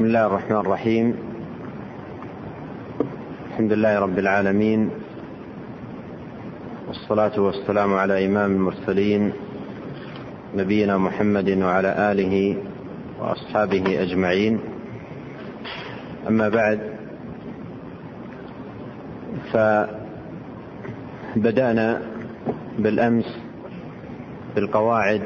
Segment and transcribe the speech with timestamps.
[0.00, 1.06] بسم الله الرحمن الرحيم.
[3.50, 4.90] الحمد لله رب العالمين.
[6.88, 9.32] والصلاة والسلام على إمام المرسلين
[10.56, 12.56] نبينا محمد وعلى آله
[13.20, 14.60] وأصحابه أجمعين.
[16.28, 16.80] أما بعد
[21.36, 22.02] فبدأنا
[22.78, 23.38] بالأمس
[24.56, 25.22] بالقواعد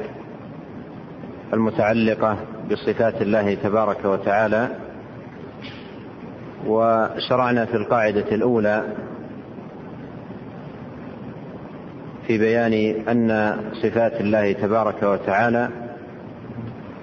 [1.52, 4.68] المتعلقة بصفات الله تبارك وتعالى
[6.66, 8.82] وشرعنا في القاعدة الأولى
[12.26, 12.72] في بيان
[13.08, 15.68] أن صفات الله تبارك وتعالى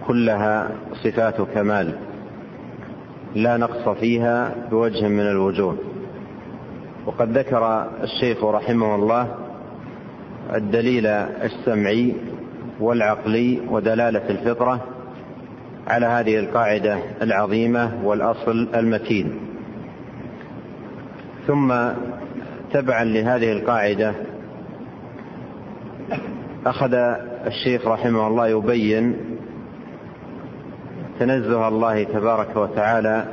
[0.07, 0.69] كلها
[1.03, 1.93] صفات كمال
[3.35, 5.77] لا نقص فيها بوجه من الوجوه.
[7.05, 9.35] وقد ذكر الشيخ رحمه الله
[10.55, 12.15] الدليل السمعي
[12.79, 14.85] والعقلي ودلالة الفطرة
[15.91, 19.39] على هذه القاعدة العظيمة والأصل المتين.
[21.47, 21.73] ثم
[22.73, 24.13] تبعا لهذه القاعدة
[26.65, 26.93] أخذ
[27.47, 29.15] الشيخ رحمه الله يبين
[31.19, 33.25] تنزه الله تبارك وتعالى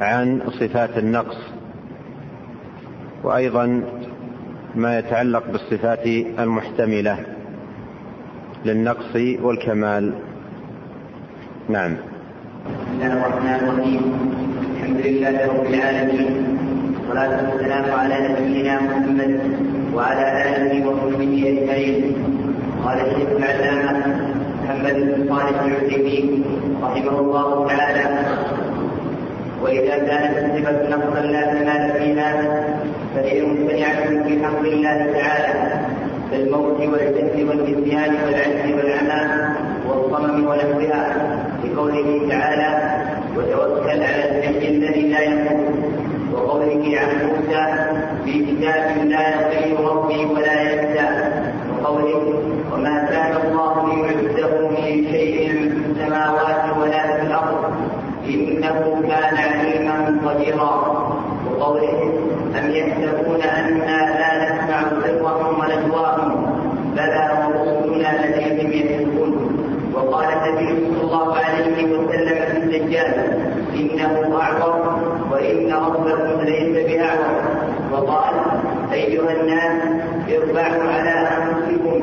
[0.00, 1.36] عن صفات النقص
[3.22, 3.82] وأيضا
[4.74, 6.06] ما يتعلق بالصفات
[6.38, 7.18] المحتملة
[8.64, 10.14] للنقص والكمال.
[11.68, 11.92] نعم.
[11.94, 14.02] بسم الله الرحمن الرحيم.
[14.74, 16.26] الحمد لله رب العالمين.
[16.94, 19.32] والصلاة والسلام على نبينا محمد
[19.94, 21.98] وعلى آله وصحبه أجمعين.
[22.84, 23.92] قال الشيخ العلامة
[24.62, 26.44] محمد بن صالح العثيمين
[26.82, 28.06] رحمه الله تعالى.
[29.62, 32.30] وإذا كانت الصفة نقصا لا كمال فيها
[33.14, 35.54] فهي ممتنعة في حق الله تعالى
[36.30, 39.22] كالموت والجهل والنسيان والعجز والعمى
[39.88, 41.02] والصمم ونحوها
[41.76, 42.68] لقوله تعالى
[43.36, 45.74] وتوكل على الحي الذي لا يموت
[46.32, 47.64] وقوله عن موسى
[48.24, 51.08] في كتاب لا يضل ربي ولا ينسى
[51.82, 52.42] وقوله
[52.72, 57.72] وما كان الله ليعزه من شيء في السماوات ولا في الأرض
[58.28, 60.72] إنه كان عليما قديرا
[61.50, 62.12] وقوله
[62.58, 66.46] أم يحسبون أنا لا نسمع سرهم ونجواهم
[66.96, 69.56] بلى ورسلنا لديهم يكتبون
[69.96, 73.14] وقال النبي صلى الله عليه وسلم في الدجال
[73.74, 74.98] انه اعور
[75.30, 77.42] وان ربكم ليس باعور
[77.92, 78.34] وقال
[79.16, 79.82] أيها الناس
[80.28, 82.00] اربعوا على أنفسكم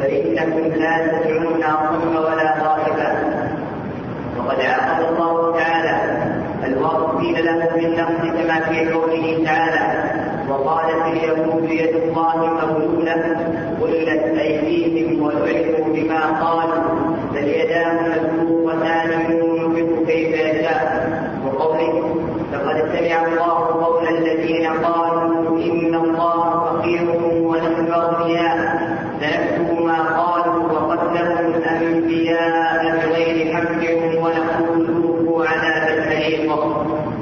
[0.00, 3.10] فإنكم لا تدعون اصم ولا غائبا.
[4.38, 5.96] وقد عاقب الله تعالى.
[6.66, 10.04] الواصفين له بالنقص كما في قوله تعالى
[10.48, 13.36] وقالت اليهود يد الله مغلولة
[13.80, 16.82] غلت أيديهم ولعنوا بما قالوا
[17.34, 21.10] بل يداه مبسوطتان ينفق كيف يشاء
[21.46, 22.16] وقوله
[22.52, 28.56] لقد سمع الله قول الذين قالوا إن الله فقير ونحن أغنياء
[29.20, 33.82] سنكتب ما قالوا وقتلهم الأنبياء بغير حق
[34.22, 36.52] ونقول ذوقوا عذاب الحريق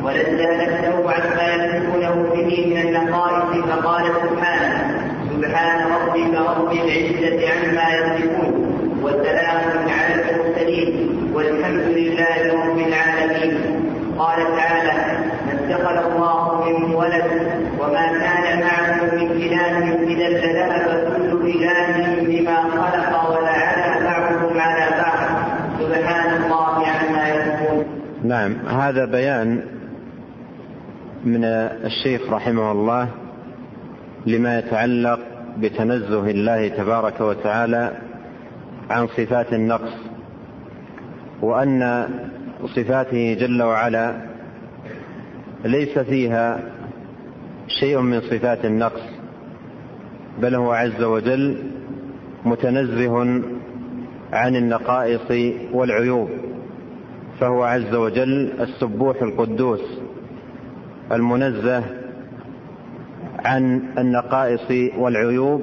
[0.05, 8.75] ونزه نفسه عما يصفونه به من النقائص فقال سبحانه سبحان ربك رب العزة عما يصفون
[9.03, 13.85] وسلام على المرسلين والحمد لله رب العالمين
[14.19, 14.93] قال تعالى
[15.47, 17.25] ما اتخذ الله من ولد
[17.81, 25.29] وما كان معه من اله اذا لذهب كل اله بما خلق ولعلى بعضهم على بعض
[25.81, 27.85] سبحان الله عما يصفون
[28.85, 29.63] نعم هذا بيان
[31.25, 33.09] من الشيخ رحمه الله
[34.27, 35.19] لما يتعلق
[35.59, 37.91] بتنزه الله تبارك وتعالى
[38.91, 39.93] عن صفات النقص
[41.43, 42.09] وأن
[42.77, 44.15] صفاته جل وعلا
[45.65, 46.61] ليس فيها
[47.81, 49.03] شيء من صفات النقص
[50.43, 51.57] بل هو عز وجل
[52.45, 53.43] متنزه
[54.33, 56.29] عن النقائص والعيوب.
[57.41, 59.81] فهو عز وجل السبوح القدوس
[61.13, 61.85] المنزه
[63.45, 65.63] عن النقائص والعيوب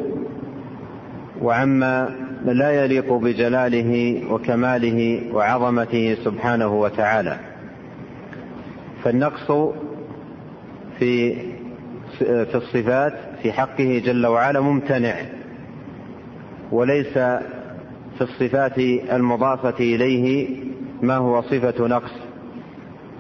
[1.42, 2.16] وعما
[2.46, 7.40] لا يليق بجلاله وكماله وعظمته سبحانه وتعالى.
[9.04, 9.74] فالنقص
[11.00, 11.36] في
[12.20, 13.14] في الصفات
[13.44, 15.16] في حقه جل وعلا ممتنع
[16.72, 18.78] وليس في الصفات
[19.14, 20.50] المضافة إليه
[21.02, 22.12] ما هو صفة نقص؟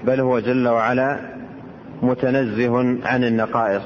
[0.03, 1.19] بل هو جل وعلا
[2.01, 3.83] متنزه عن النقائص.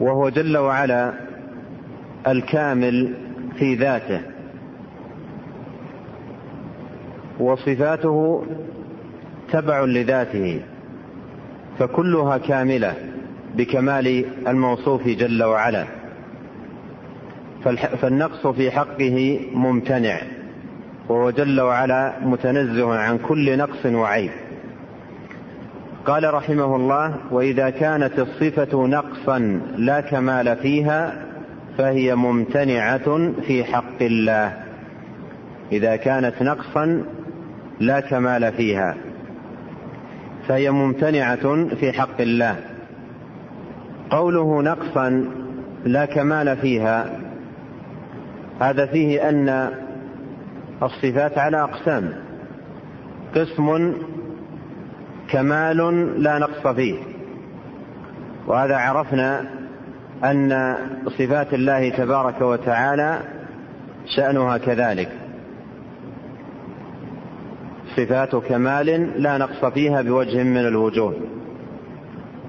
[0.00, 1.14] وهو جل وعلا
[2.28, 3.14] الكامل
[3.58, 4.20] في ذاته.
[7.40, 8.46] وصفاته
[9.52, 10.60] تبع لذاته.
[11.78, 12.94] فكلها كاملة
[13.54, 16.03] بكمال الموصوف جل وعلا.
[18.02, 20.18] فالنقص في حقه ممتنع.
[21.08, 24.30] وهو جل وعلا متنزه عن كل نقص وعيب.
[26.06, 29.38] قال رحمه الله وإذا كانت الصفة نقصا
[29.76, 31.24] لا كمال فيها
[31.78, 34.64] فهي ممتنعة في حق الله.
[35.72, 37.04] إذا كانت نقصا
[37.80, 38.96] لا كمال فيها
[40.48, 42.56] فهي ممتنعة في حق الله.
[44.10, 45.24] قوله نقصا
[45.84, 47.20] لا كمال فيها
[48.60, 49.70] هذا فيه أن
[50.82, 52.12] الصفات على أقسام.
[53.34, 53.94] قسم
[55.30, 55.76] كمال
[56.22, 56.94] لا نقص فيه.
[58.46, 59.44] وهذا عرفنا
[60.24, 63.18] أن صفات الله تبارك وتعالى
[64.16, 65.08] شأنها كذلك.
[67.96, 71.14] صفات كمال لا نقص فيها بوجه من الوجوه.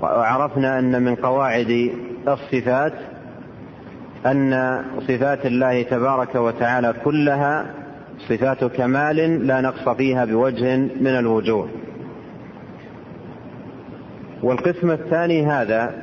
[0.01, 1.91] وعرفنا أن من قواعد
[2.27, 2.93] الصفات
[4.25, 7.65] أن صفات الله تبارك وتعالى كلها
[8.29, 11.69] صفات كمال لا نقص فيها بوجه من الوجوه.
[14.43, 15.93] والقسم الثاني هذا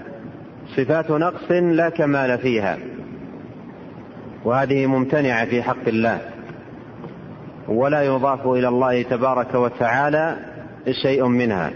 [0.77, 2.79] صفات نقص لا كمال فيها
[4.45, 6.19] وهذه ممتنعة في حق الله.
[7.69, 10.37] ولا يضاف إلى الله تبارك وتعالى
[11.03, 11.71] شيء منها.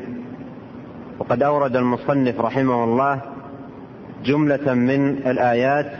[1.19, 3.21] وقد أورد المصنف رحمه الله
[4.25, 5.93] جملة من الآيات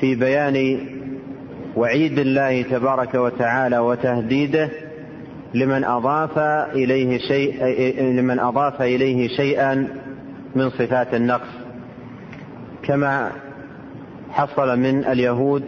[0.00, 0.80] في بيان
[1.76, 4.68] وعيد الله تبارك وتعالى وتهديده
[5.54, 6.38] لمن أضاف
[6.74, 7.64] إليه شيء
[8.02, 9.88] لمن أضاف إليه شيئا
[10.56, 11.48] من صفات النقص.
[12.82, 13.30] كما
[14.30, 15.64] حصل من اليهود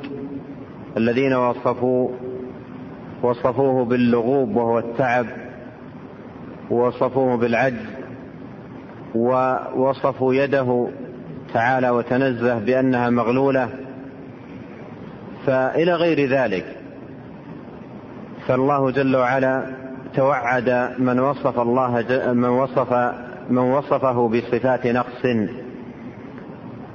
[0.97, 2.09] الذين وصفوا
[3.23, 5.27] وصفوه باللغوب وهو التعب
[6.71, 7.87] ووصفوه بالعجز
[9.15, 10.89] ووصفوا يده
[11.55, 13.69] تعالى وتنزه بأنها مغلولة.
[15.47, 16.77] فإلى غير ذلك
[18.47, 19.67] فالله جل وعلا
[20.15, 22.93] توعد من وصف الله من وصف
[23.51, 25.27] من وصفه بصفات نقص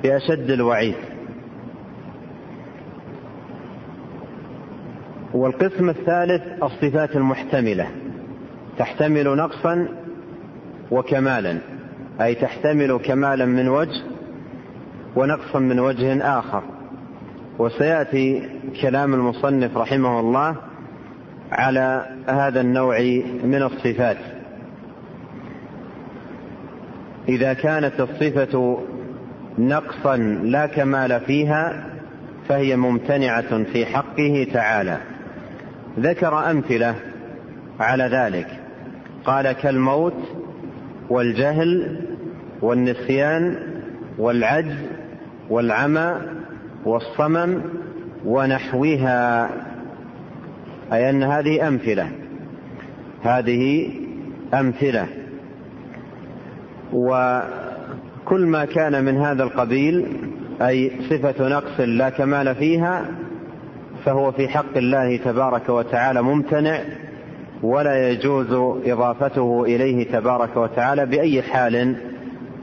[0.03, 0.95] بأشد الوعيد.
[5.33, 7.87] والقسم الثالث الصفات المحتملة
[8.77, 9.87] تحتمل نقصا
[10.91, 11.57] وكمالا
[12.21, 14.01] أي تحتمل كمالا من وجه
[15.15, 16.76] ونقصا من وجه آخر.
[17.59, 18.49] وسيأتي
[18.81, 20.55] كلام المصنف رحمه الله
[21.51, 22.99] على هذا النوع
[23.43, 24.17] من الصفات.
[27.29, 28.77] إذا كانت الصفة
[29.59, 31.83] نقصا لا كمال فيها
[32.49, 34.97] فهي ممتنعة في حقه تعالى.
[35.99, 36.95] ذكر أمثلة
[37.79, 38.47] على ذلك.
[39.25, 40.13] قال كالموت
[41.09, 41.99] والجهل
[42.61, 43.57] والنسيان
[44.17, 44.75] والعجز
[45.49, 46.36] والعمى
[46.87, 47.61] والصمم
[48.25, 49.49] ونحوها
[50.93, 52.11] أي أن هذه أمثلة.
[53.23, 53.89] هذه
[54.53, 55.07] أمثلة.
[56.93, 60.05] وكل ما كان من هذا القبيل
[60.61, 63.05] أي صفة نقص لا كمال فيها
[64.05, 66.79] فهو في حق الله تبارك وتعالى ممتنع
[67.63, 68.53] ولا يجوز
[68.85, 71.95] إضافته إليه تبارك وتعالى بأي حال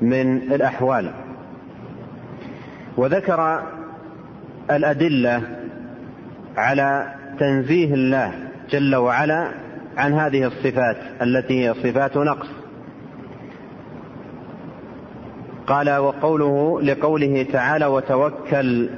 [0.02, 1.10] من الأحوال.
[2.96, 3.62] وذكر
[4.70, 5.42] الأدلة
[6.56, 8.32] على تنزيه الله
[8.70, 9.48] جل وعلا
[9.96, 12.48] عن هذه الصفات التي هي صفات نقص.
[15.66, 18.90] قال وقوله لقوله تعالى وتوكل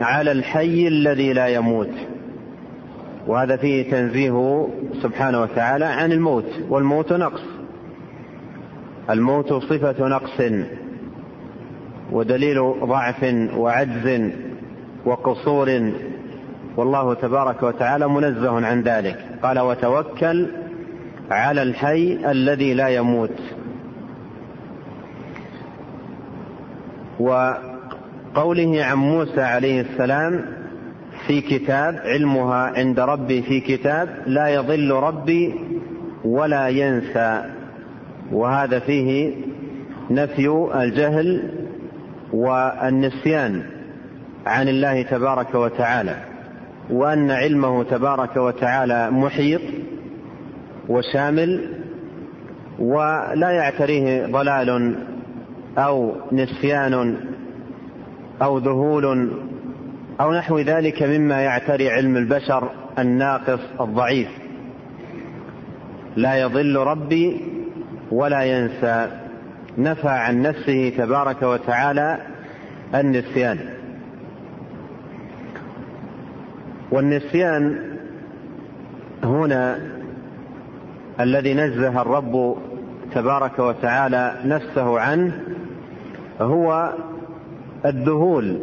[0.00, 1.90] على الحي الذي لا يموت
[3.26, 4.68] وهذا فيه تنزيه
[5.02, 7.42] سبحانه وتعالى عن الموت والموت نقص.
[9.10, 10.42] الموت صفة نقص
[12.12, 14.30] ودليل ضعف وعجز.
[15.04, 15.92] وقصور
[16.76, 19.16] والله تبارك وتعالى منزه عن ذلك.
[19.42, 20.46] قال وتوكل
[21.30, 23.40] على الحي الذي لا يموت.
[27.20, 30.44] وقوله عن موسى عليه السلام
[31.26, 35.54] في كتاب علمها عند ربي في كتاب لا يضل ربي
[36.24, 37.44] ولا ينسى.
[38.32, 39.34] وهذا فيه
[40.10, 41.50] نفي الجهل
[42.32, 43.79] والنسيان.
[44.46, 46.16] عن الله تبارك وتعالى
[46.90, 49.60] وأن علمه تبارك وتعالى محيط
[50.88, 51.70] وشامل
[52.78, 54.96] ولا يعتريه ضلال
[55.78, 57.16] أو نسيان
[58.42, 59.30] أو ذهول
[60.20, 64.28] أو نحو ذلك مما يعتري علم البشر الناقص الضعيف.
[66.16, 67.40] لا يضل ربي
[68.10, 69.10] ولا ينسى.
[69.78, 72.18] نفى عن نفسه تبارك وتعالى
[72.94, 73.58] النسيان.
[76.90, 77.78] والنسيان
[79.24, 79.78] هنا
[81.20, 82.56] الذي نزه الرب
[83.14, 85.40] تبارك وتعالى نفسه عنه
[86.40, 86.94] هو
[87.86, 88.58] الذهول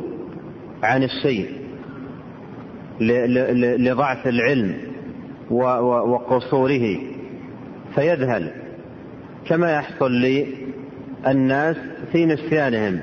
[0.84, 1.50] عن الشيء
[3.80, 4.76] لضعف العلم
[5.50, 6.98] وقصوره
[7.96, 8.52] فيذهل.
[9.48, 11.76] كما يحصل للناس
[12.12, 13.00] في نسيانهم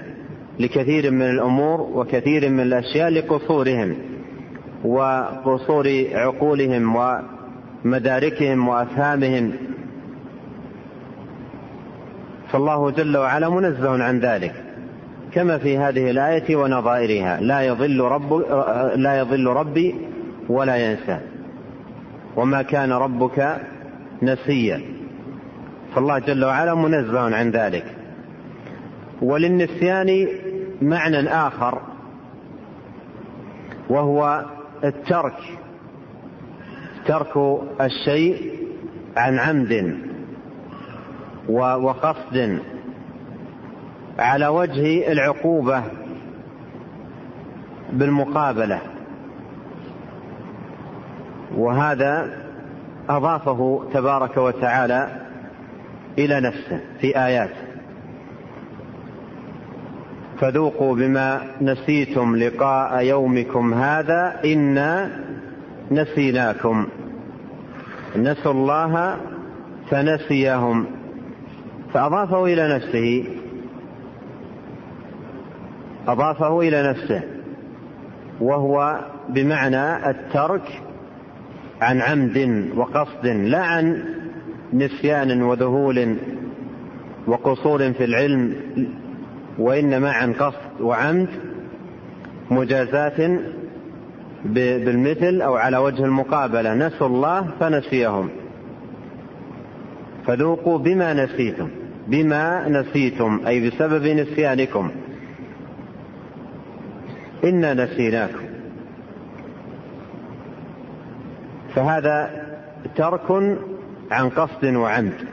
[0.60, 3.96] لكثير من الأمور وكثير من الأشياء لقصورهم.
[4.84, 6.96] وقصور عقولهم
[7.84, 9.52] ومداركهم وأفهامهم.
[12.52, 14.54] فالله جل وعلا منزه عن ذلك.
[15.32, 18.32] كما في هذه الآية ونظائرها لا يضل رب
[18.96, 19.94] لا يضل ربي
[20.48, 21.18] ولا ينسى.
[22.36, 23.56] وما كان ربك
[24.22, 24.80] نسيا.
[25.94, 27.84] فالله جل وعلا منزه عن ذلك.
[29.22, 30.28] وللنسيان
[30.82, 31.80] معنى آخر
[33.88, 34.44] وهو
[34.84, 35.58] الترك.
[37.06, 37.36] ترك
[37.80, 38.52] الشيء
[39.16, 39.98] عن عمد
[41.48, 42.58] وقصد
[44.18, 45.82] على وجه العقوبة
[47.92, 48.80] بالمقابلة.
[51.56, 52.44] وهذا
[53.08, 55.08] أضافه تبارك وتعالى
[56.18, 57.73] إلى نفسه في آيات.
[60.40, 65.10] فذوقوا بما نسيتم لقاء يومكم هذا إنا
[65.90, 66.86] نسيناكم.
[68.16, 69.16] نسوا الله
[69.90, 70.86] فنسيهم.
[71.92, 73.24] فأضافه إلى نفسه.
[76.08, 77.22] أضافه إلى نفسه.
[78.40, 80.82] وهو بمعنى الترك
[81.80, 84.04] عن عمد وقصد لا عن
[84.72, 86.16] نسيان وذهول
[87.26, 88.54] وقصور في العلم.
[89.58, 91.28] وإنما عن قصد وعمد
[92.50, 93.38] مجازاة
[94.44, 96.74] بالمثل أو على وجه المقابلة.
[96.74, 98.28] نسوا الله فنسيهم.
[100.26, 101.68] فذوقوا بما نسيتم.
[102.08, 104.90] بما نسيتم أي بسبب نسيانكم.
[107.44, 108.44] إنا نسيناكم.
[111.74, 112.30] فهذا
[112.96, 113.30] ترك
[114.10, 115.28] عن قصد وعمد.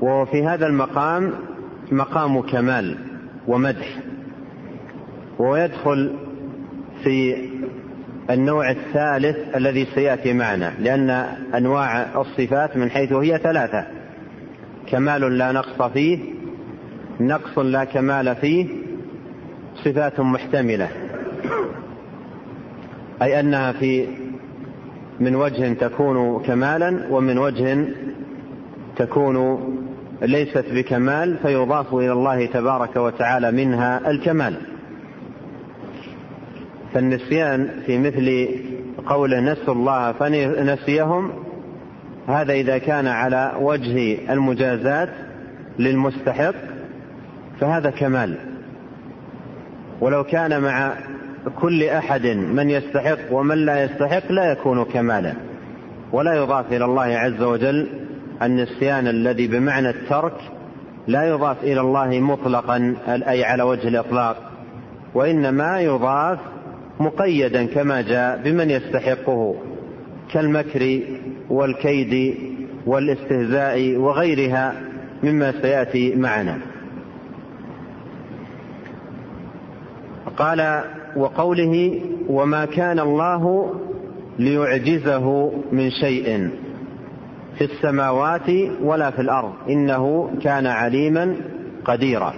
[0.00, 1.32] وفي هذا المقام
[1.92, 2.98] مقام كمال
[3.46, 3.98] ومدح.
[5.38, 6.14] ويدخل
[7.04, 7.48] في
[8.30, 11.10] النوع الثالث الذي سيأتي معنا لأن
[11.54, 13.86] أنواع الصفات من حيث هي ثلاثة.
[14.86, 16.18] كمال لا نقص فيه
[17.20, 18.66] نقص لا كمال فيه
[19.84, 20.88] صفات محتملة.
[23.22, 24.06] أي أنها في
[25.20, 27.84] من وجه تكون كمالا ومن وجه
[28.96, 29.58] تكون
[30.22, 34.56] ليست بكمال فيضاف إلى الله تبارك وتعالى منها الكمال.
[36.94, 38.48] فالنسيان في مثل
[39.06, 41.32] قوله نسوا الله فنسيهم
[42.28, 45.08] هذا إذا كان على وجه المجازات
[45.78, 46.54] للمستحق
[47.60, 48.38] فهذا كمال.
[50.00, 50.92] ولو كان مع
[51.56, 55.34] كل أحد من يستحق ومن لا يستحق لا يكون كمالا
[56.12, 57.88] ولا يضاف إلى الله عز وجل
[58.42, 60.34] النسيان الذي بمعنى الترك
[61.06, 64.36] لا يضاف إلى الله مطلقا أي على وجه الإطلاق
[65.14, 66.38] وإنما يضاف
[67.00, 69.54] مقيدا كما جاء بمن يستحقه
[70.32, 71.00] كالمكر
[71.50, 72.34] والكيد
[72.86, 74.74] والاستهزاء وغيرها
[75.22, 76.58] مما سيأتي معنا.
[80.36, 80.82] قال
[81.16, 83.74] وقوله وما كان الله
[84.38, 86.50] ليعجزه من شيء
[87.58, 88.50] في السماوات
[88.82, 89.52] ولا في الأرض.
[89.68, 91.36] إنه كان عليما
[91.84, 92.34] قديرا.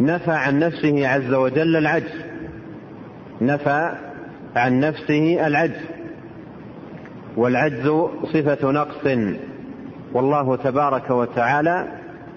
[0.00, 2.24] نفى عن نفسه عز وجل العجز.
[3.40, 3.92] نفى
[4.56, 5.84] عن نفسه العجز.
[7.36, 7.90] والعجز
[8.32, 9.18] صفة نقص.
[10.12, 11.88] والله تبارك وتعالى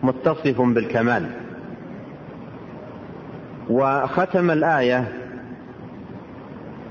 [0.04, 1.25] متصف بالكمال.
[3.70, 5.08] وختم الآية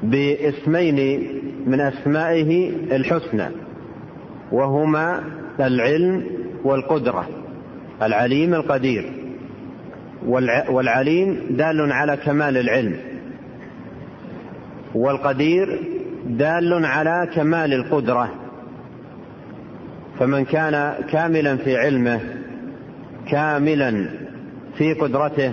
[0.03, 1.29] باسمين
[1.67, 3.49] من أسمائه الحسنى
[4.53, 5.25] وهما
[5.61, 6.25] العلم
[6.65, 7.29] والقدرة
[8.03, 9.13] العليم القدير
[10.69, 12.97] والعليم دال على كمال العلم
[14.95, 15.81] والقدير
[16.27, 18.31] دال على كمال القدرة.
[20.19, 22.21] فمن كان كاملا في علمه
[23.31, 24.09] كاملا
[24.79, 25.53] في قدرته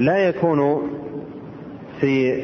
[0.00, 0.82] لا يكون
[2.00, 2.42] في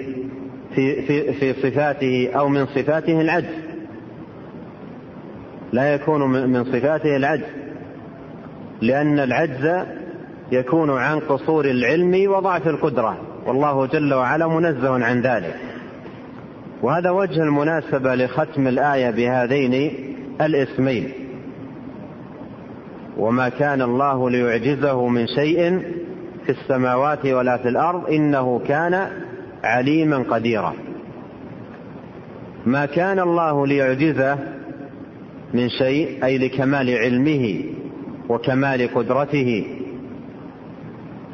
[0.75, 3.55] في, في, في صفاته أو من صفاته العجز.
[5.73, 7.45] لا يكون من صفاته العجز.
[8.81, 9.87] لأن العجز
[10.53, 13.17] يكون عن قصور العلم وضعف القدرة.
[13.47, 15.57] والله جل وعلا منزه عن ذلك.
[16.83, 19.93] وهذا وجه المناسبة لختم الآية بهذين
[20.41, 21.13] الاسمين.
[23.17, 25.83] وما كان الله ليعجزه من شيء
[26.47, 29.09] في السماوات ولا في الأرض إنه كان
[29.63, 30.75] عليما قديرا.
[32.67, 34.39] ما كان الله ليعجزه
[35.55, 37.65] من شيء أي لكمال علمه
[38.29, 39.67] وكمال قدرته.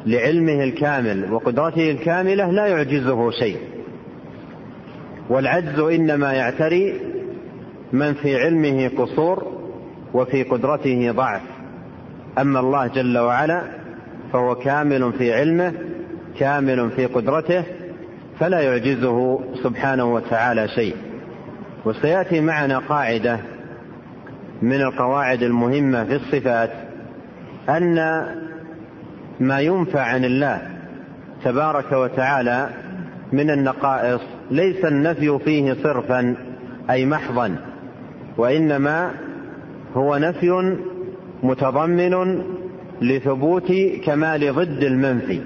[0.05, 3.57] لعلمه الكامل وقدرته الكاملة لا يعجزه شيء.
[5.29, 6.93] والعجز إنما يعتري
[7.93, 9.59] من في علمه قصور
[10.13, 11.41] وفي قدرته ضعف.
[12.37, 13.63] أما الله جل وعلا
[14.33, 15.73] فهو كامل في علمه
[16.39, 17.63] كامل في قدرته
[18.39, 20.95] فلا يعجزه سبحانه وتعالى شيء.
[21.85, 23.39] وسيأتي معنا قاعدة
[24.61, 26.71] من القواعد المهمة في الصفات
[27.69, 27.95] أن
[29.39, 30.61] ما ينفع عن الله
[31.43, 32.69] تبارك وتعالى
[33.33, 36.35] من النقائص ليس النفي فيه صرفا
[36.89, 37.55] أي محضا
[38.37, 39.11] وإنما
[39.93, 40.77] هو نفي
[41.43, 42.43] متضمن
[43.01, 43.71] لثبوت
[44.05, 45.41] كمال ضد المنفي.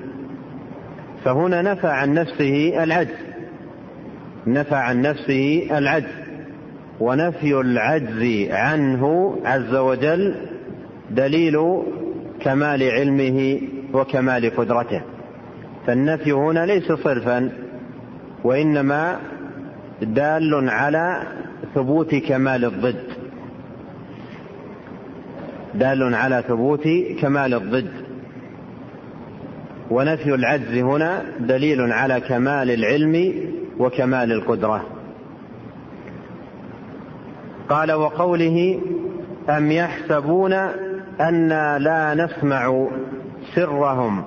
[1.24, 3.16] فهنا نفى عن نفسه العجز.
[4.48, 6.24] نفى عن نفسه العجز.
[7.00, 10.36] ونفي العجز عنه عز وجل
[11.12, 11.84] دليل
[12.40, 13.62] كمال علمه
[13.94, 15.02] وكمال قدرته.
[15.88, 17.50] فالنفي هنا ليس صرفا
[18.44, 19.20] وإنما
[20.02, 21.24] دال على
[21.76, 23.04] ثبوت كمال الضد.
[25.74, 26.88] دال على ثبوت
[27.22, 28.03] كمال الضد.
[29.92, 33.34] ونفي العجز هنا دليل على كمال العلم
[33.80, 34.86] وكمال القدرة.
[37.70, 38.80] قال وقوله
[39.50, 40.54] أم يحسبون
[41.22, 42.88] أنا لا نسمع
[43.56, 44.24] سرهم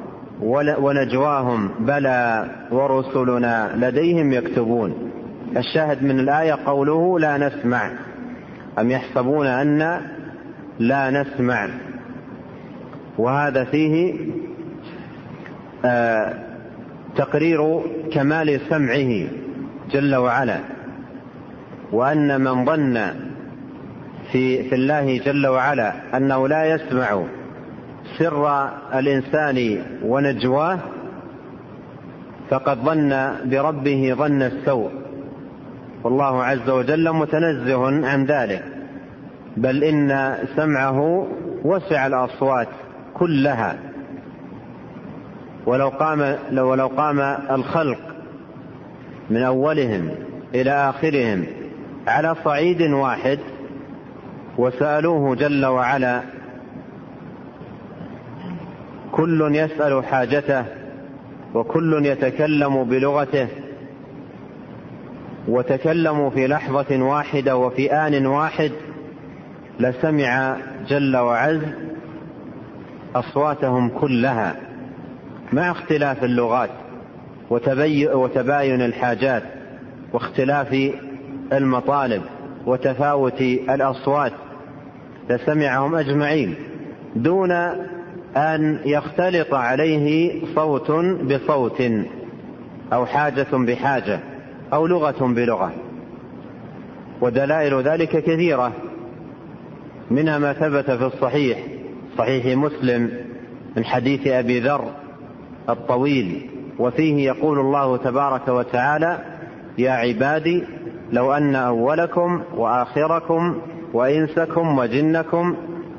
[0.80, 5.10] ونجواهم بلى ورسلنا لديهم يكتبون.
[5.56, 7.90] الشاهد من الآية قوله لا نسمع.
[8.78, 10.00] أم يحسبون أن
[10.78, 11.68] لا نسمع.
[13.18, 14.16] وهذا فيه
[17.16, 17.80] تقرير
[18.12, 19.26] كمال سمعه
[19.90, 20.58] جل وعلا
[21.92, 23.10] وأن من ظن
[24.32, 27.22] في في الله جل وعلا أنه لا يسمع
[28.18, 30.78] سر الإنسان ونجواه
[32.50, 34.90] فقد ظن بربه ظن السوء.
[36.04, 38.64] والله عز وجل متنزه عن ذلك
[39.56, 41.26] بل إن سمعه
[41.64, 42.68] وسع الأصوات
[43.14, 43.78] كلها.
[45.66, 47.98] ولو قام ولو قام الخلق
[49.30, 50.10] من أولهم
[50.54, 51.46] إلى آخرهم
[52.06, 53.38] على صعيد واحد
[54.58, 56.22] وسألوه جل وعلا
[59.12, 60.64] كل يسأل حاجته
[61.54, 63.48] وكل يتكلم بلغته
[65.48, 68.72] وتكلموا في لحظة واحدة وفي آن واحد
[69.80, 70.56] لسمع
[70.88, 71.60] جل وعز
[73.14, 74.65] أصواتهم كلها
[75.52, 76.70] مع اختلاف اللغات
[78.14, 79.42] وتباين الحاجات
[80.12, 80.92] واختلاف
[81.52, 82.22] المطالب
[82.66, 84.32] وتفاوت الأصوات
[85.30, 86.54] لسمعهم أجمعين
[87.16, 87.52] دون
[88.36, 90.90] أن يختلط عليه صوت
[91.22, 91.82] بصوت
[92.92, 94.20] أو حاجة بحاجة
[94.72, 95.72] أو لغة بلغة.
[97.20, 98.72] ودلائل ذلك كثيرة
[100.10, 101.58] منها ما ثبت في الصحيح
[102.18, 103.10] صحيح مسلم
[103.76, 104.90] من حديث أبي ذر
[105.68, 109.18] الطويل وفيه يقول الله تبارك وتعالى
[109.78, 110.64] يا عبادي
[111.12, 113.58] لو أن أولكم وآخركم
[113.92, 115.56] وإنسكم وجنكم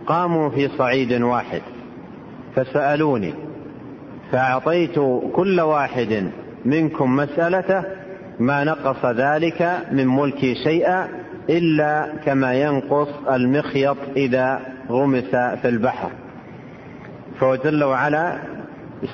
[0.08, 1.62] قاموا في صعيد واحد
[2.56, 3.34] فسألوني
[4.32, 4.99] فأعطيت
[5.34, 6.32] كل واحد
[6.65, 7.84] منكم مسألته
[8.39, 11.08] ما نقص ذلك من ملكي شيئا
[11.49, 16.12] إلا كما ينقص المخيط إذا غمس في البحر.
[17.39, 18.38] فهو جل وعلا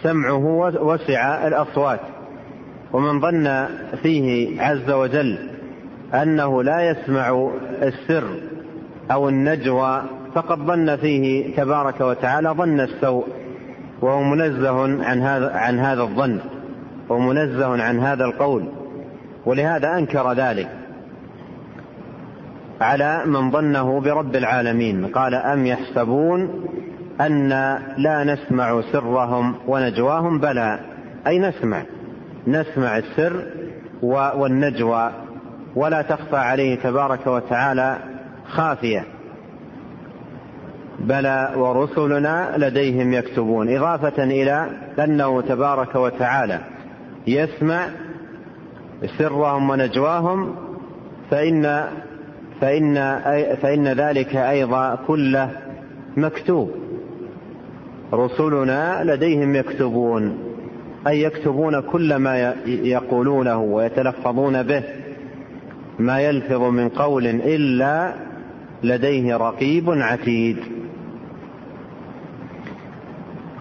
[0.04, 0.46] سمعه
[0.82, 2.00] وسع الأصوات.
[2.93, 3.65] ومن ظن
[4.04, 5.50] فيه عز وجل
[6.13, 8.24] أنه لا يسمع السر
[9.12, 10.02] أو النجوى
[10.36, 13.28] فقد ظن فيه تبارك وتعالى ظن السوء.
[14.02, 16.39] وهو منزه عن هذا عن هذا الظن.
[17.10, 18.65] ومنزه عن هذا القول.
[19.46, 20.69] ولهذا أنكر ذلك.
[22.82, 25.06] على من ظنه برب العالمين.
[25.06, 26.65] قال أم يحسبون
[27.21, 27.49] أن
[27.97, 30.80] لا نسمع سرهم ونجواهم بلى.
[31.28, 31.84] أي نسمع.
[32.47, 33.45] نسمع السر
[34.04, 35.12] والنجوى
[35.76, 37.97] ولا تخفى عليه تبارك وتعالى
[38.47, 39.06] خافية.
[40.99, 43.76] بلى ورسلنا لديهم يكتبون.
[43.76, 44.67] إضافة إلى
[44.99, 46.60] أنه تبارك وتعالى
[47.28, 47.88] يسمع
[49.17, 50.56] سرهم ونجواهم
[51.32, 51.84] فان
[52.62, 52.95] فان
[53.62, 55.49] فإن ذلك أيضا كله
[56.17, 56.83] مكتوب.
[58.13, 60.38] رسلنا لديهم يكتبون
[61.08, 64.84] أي يكتبون كل ما يقولونه ويتلفظون به
[65.99, 68.13] ما يلفظ من قول إلا
[68.84, 70.58] لديه رقيب عتيد.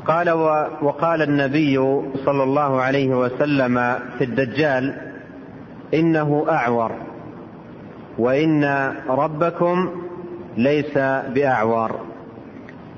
[0.06, 0.30] قال
[0.82, 1.76] وقال النبي
[2.24, 4.94] صلى الله عليه وسلم في الدجال
[5.94, 6.92] إنه أعور
[8.18, 8.64] وإن
[9.08, 9.90] ربكم
[10.56, 10.98] ليس
[11.34, 12.00] بأعور.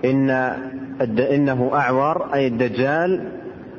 [0.04, 0.56] إن
[1.00, 3.33] إنه أعور أي الدجال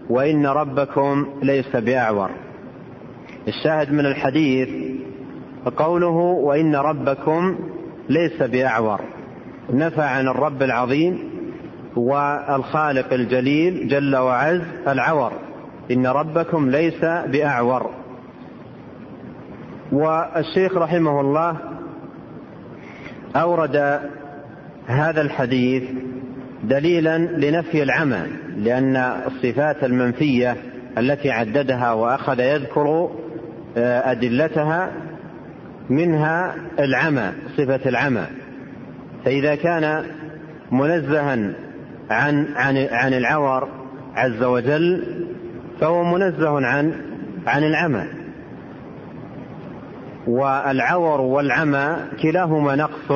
[0.09, 2.29] وإن ربكم ليس بأعور.
[3.47, 4.69] الشاهد من الحديث
[5.77, 7.59] قوله وإن ربكم
[8.09, 9.01] ليس بأعور.
[9.73, 11.19] نفى عن الرب العظيم
[11.95, 15.31] والخالق الجليل جل وعز العور.
[15.91, 17.91] إن ربكم ليس بأعور.
[19.91, 21.57] والشيخ رحمه الله
[23.35, 23.99] أورد
[24.87, 25.83] هذا الحديث
[26.67, 28.23] دليلا لنفي العمى
[28.57, 30.57] لأن الصفات المنفية
[30.97, 33.09] التي عددها وأخذ يذكر
[33.77, 34.91] آه، أدلتها
[35.89, 38.25] منها العمى صفة العمى.
[39.25, 40.03] فإذا كان
[40.71, 41.53] منزها
[42.09, 43.67] عن عن عن العور
[44.15, 45.03] عز وجل
[45.79, 46.93] فهو منزه عن
[47.47, 48.03] عن العمى.
[50.27, 53.11] والعور والعمى كلاهما نقص.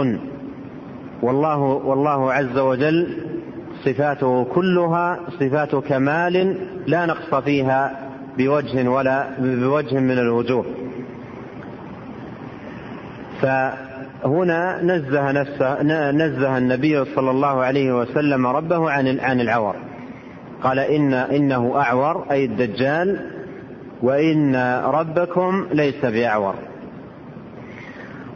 [1.21, 3.28] والله والله عز وجل
[3.85, 10.65] صفاته كلها صفات كمال لا نقص فيها بوجه ولا بوجه من الوجوه.
[13.41, 19.75] فهنا نزه نفسه نزه النبي صلى الله عليه وسلم ربه عن عن العور.
[20.63, 23.19] قال إن إنه أعور أي الدجال
[24.01, 26.55] وإن ربكم ليس بأعور.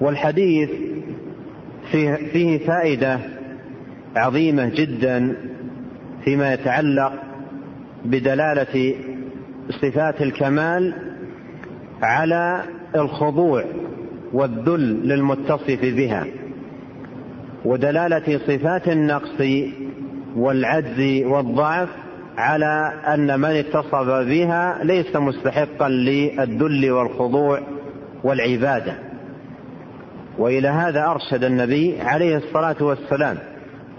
[0.02, 0.70] والحديث
[1.92, 3.20] فيه, فيه فائدة
[4.16, 5.36] عظيمة جدا
[6.24, 7.14] فيما يتعلق
[8.06, 8.96] بدلالة
[9.82, 10.94] صفات الكمال
[12.02, 12.64] على
[12.96, 13.64] الخضوع
[14.34, 16.26] والذل للمتصف بها
[17.66, 19.42] ودلالة صفات النقص
[20.36, 21.90] والعجز والضعف
[22.38, 27.60] على أن من اتصف بها ليس مستحقا للذل والخضوع
[28.24, 28.94] والعبادة.
[30.38, 33.38] وإلى هذا أرشد النبي عليه الصلاة والسلام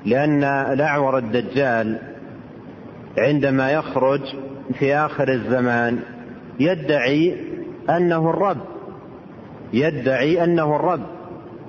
[0.05, 1.99] لأن الأعور الدجال
[3.19, 4.21] عندما يخرج
[4.79, 5.99] في آخر الزمان
[6.61, 7.37] يدعي
[7.91, 8.61] أنه الرب
[9.73, 11.07] يدعي أنه الرب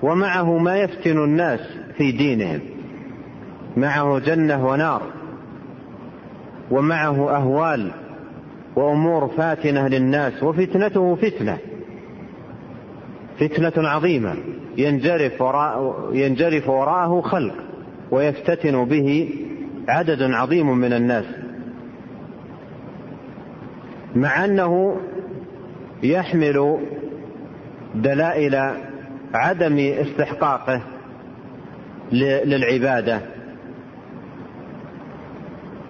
[0.01, 1.59] ومعه ما يفتن الناس
[1.97, 2.59] في دينهم
[3.77, 5.01] معه جنة ونار
[6.71, 7.91] ومعه أهوال
[8.75, 11.57] وأمور فاتنة للناس وفتنته فتنة
[13.39, 14.35] فتنة عظيمة
[14.77, 17.64] ينجرف وراء ينجرف وراءه خلق.
[18.15, 19.29] ويفتتن به
[19.87, 21.25] عدد عظيم من الناس
[24.15, 24.97] مع أنه
[26.03, 26.79] يحمل
[27.95, 28.55] دلائل
[29.33, 30.81] عدم استحقاقه
[32.11, 33.21] للعبادة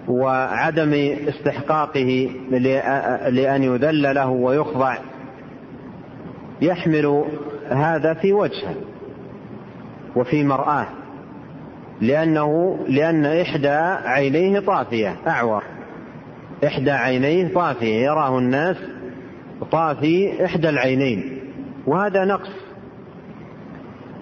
[0.08, 2.30] وعدم استحقاقه
[3.30, 4.96] لأن يذل له ويخضع.
[6.62, 7.24] يحمل
[7.70, 8.74] هذا في وجهه
[10.16, 10.86] وفي مرآه.
[12.00, 13.68] لأنه لأن إحدى
[14.08, 15.62] عينيه طافية أعور.
[16.66, 18.76] إحدى عينيه طافية يراه الناس
[19.72, 21.38] طافي إحدى العينين.
[21.86, 22.52] وهذا نقص.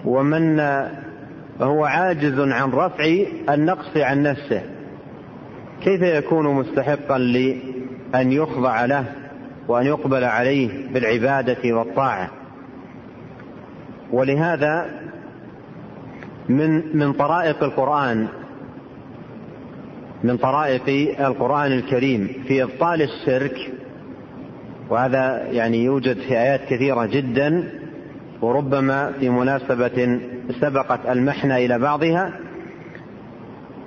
[0.05, 0.59] ومن
[1.61, 3.05] هو عاجز عن رفع
[3.49, 4.61] النقص عن نفسه.
[5.83, 9.05] كيف يكون مستحقا لأن يخضع له
[9.67, 12.29] وأن يقبل عليه بالعبادة والطاعة؟
[14.11, 14.85] ولهذا
[16.49, 18.27] من من طرائق القرآن
[20.23, 23.71] من طرائق القرآن الكريم في إبطال الشرك
[24.89, 27.71] وهذا يعني يوجد في آيات كثيرة جدا
[28.41, 30.19] وربما في مناسبة
[30.61, 32.33] سبقت المحنة إلى بعضها.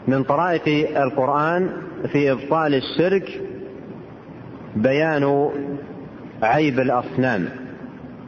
[0.09, 1.71] من طرائق القرآن
[2.13, 3.41] في إبطال الشرك
[4.77, 5.51] بيان
[6.43, 7.49] عيب الأصنام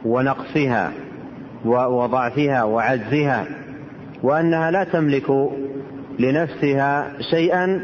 [0.05, 0.91] ونقصها
[1.65, 3.45] وضعفها وعجزها.
[4.23, 5.49] وأنها لا تملك
[6.19, 7.81] لنفسها شيئا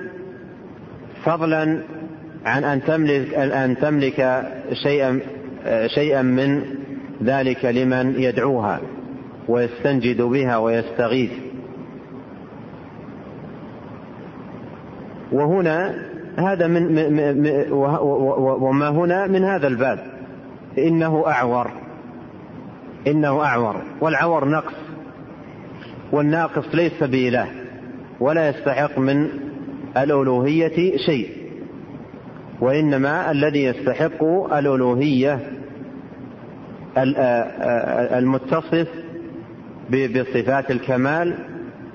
[1.23, 1.83] فضلا
[2.45, 4.43] عن أن تملك أن تملك
[4.83, 5.19] شيئا
[5.87, 6.63] شيئا من
[7.23, 8.79] ذلك لمن يدعوها
[9.47, 11.31] ويستنجد بها ويستغيث.
[15.31, 15.95] وهنا
[16.37, 16.99] هذا من
[18.61, 19.99] وما هنا من هذا الباب.
[20.77, 21.71] إنه أعور.
[23.07, 23.75] إنه أعور.
[24.01, 24.86] والعور نقص.
[26.11, 27.47] والناقص ليس بإله
[28.19, 29.27] ولا يستحق من
[29.97, 31.29] الألوهية شيء
[32.61, 35.39] وإنما الذي يستحق الألوهية
[38.17, 38.87] المتصف
[39.89, 41.35] بصفات الكمال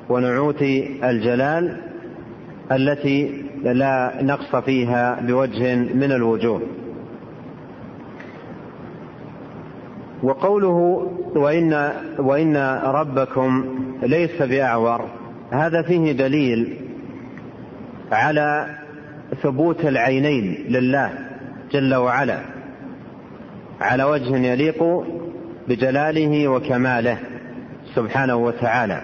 [0.08, 0.62] ونعوت
[1.04, 1.76] الجلال
[2.72, 6.62] التي لا نقص فيها بوجه من الوجوه.
[10.22, 13.64] وقوله وإن وإن ربكم
[14.02, 15.08] ليس بأعور
[15.52, 16.76] هذا فيه دليل
[18.12, 18.66] على
[19.42, 21.10] ثبوت العينين لله
[21.72, 22.38] جل وعلا
[23.80, 25.04] على وجه يليق
[25.68, 27.18] بجلاله وكماله
[27.94, 29.02] سبحانه وتعالى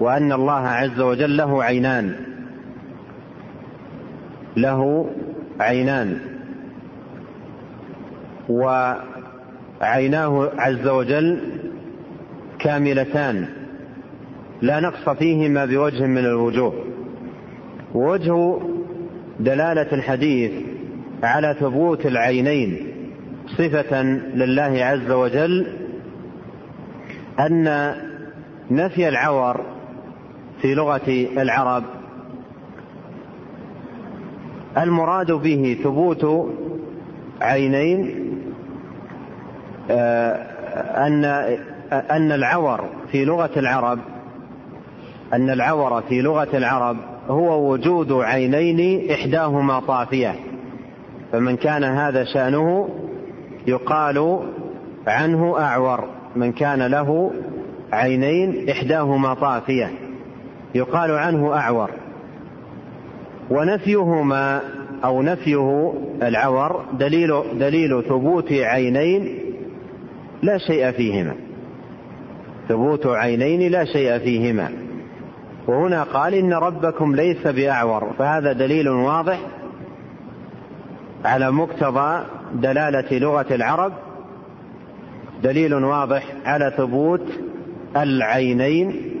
[0.00, 2.16] وأن الله عز وجل له عينان
[4.56, 5.10] له
[5.60, 6.18] عينان
[9.80, 11.40] وعيناه عز وجل
[12.58, 13.48] كاملتان
[14.62, 16.74] لا نقص فيهما بوجه من الوجوه.
[17.94, 18.58] ووجه
[19.40, 20.52] دلالة الحديث
[21.22, 22.86] على ثبوت العينين
[23.46, 24.02] صفة
[24.34, 25.66] لله عز وجل
[27.40, 27.94] أن
[28.70, 29.60] نفي العور
[30.62, 31.84] في لغة العرب
[34.78, 36.50] المراد به ثبوت
[37.40, 38.25] عينين
[39.90, 41.24] أن
[41.92, 43.98] أن العور في لغة العرب
[45.32, 46.96] أن العور في لغة العرب
[47.28, 50.34] هو وجود عينين إحداهما طافية.
[51.32, 52.88] فمن كان هذا شأنه
[53.66, 54.40] يقال
[55.06, 56.04] عنه أعور.
[56.36, 57.32] من كان له
[57.92, 59.90] عينين إحداهما طافية
[60.74, 61.90] يقال عنه أعور.
[63.50, 64.60] ونفيهما
[65.04, 69.45] أو نفيه العور دليل دليل ثبوت عينين
[70.42, 71.34] لا شيء فيهما.
[72.68, 74.72] ثبوت عينين لا شيء فيهما.
[75.66, 78.12] وهنا قال إن ربكم ليس بأعور.
[78.18, 79.40] فهذا دليل واضح
[81.24, 83.92] على مقتضى دلالة لغة العرب.
[85.42, 87.26] دليل واضح على ثبوت
[87.96, 89.12] العينين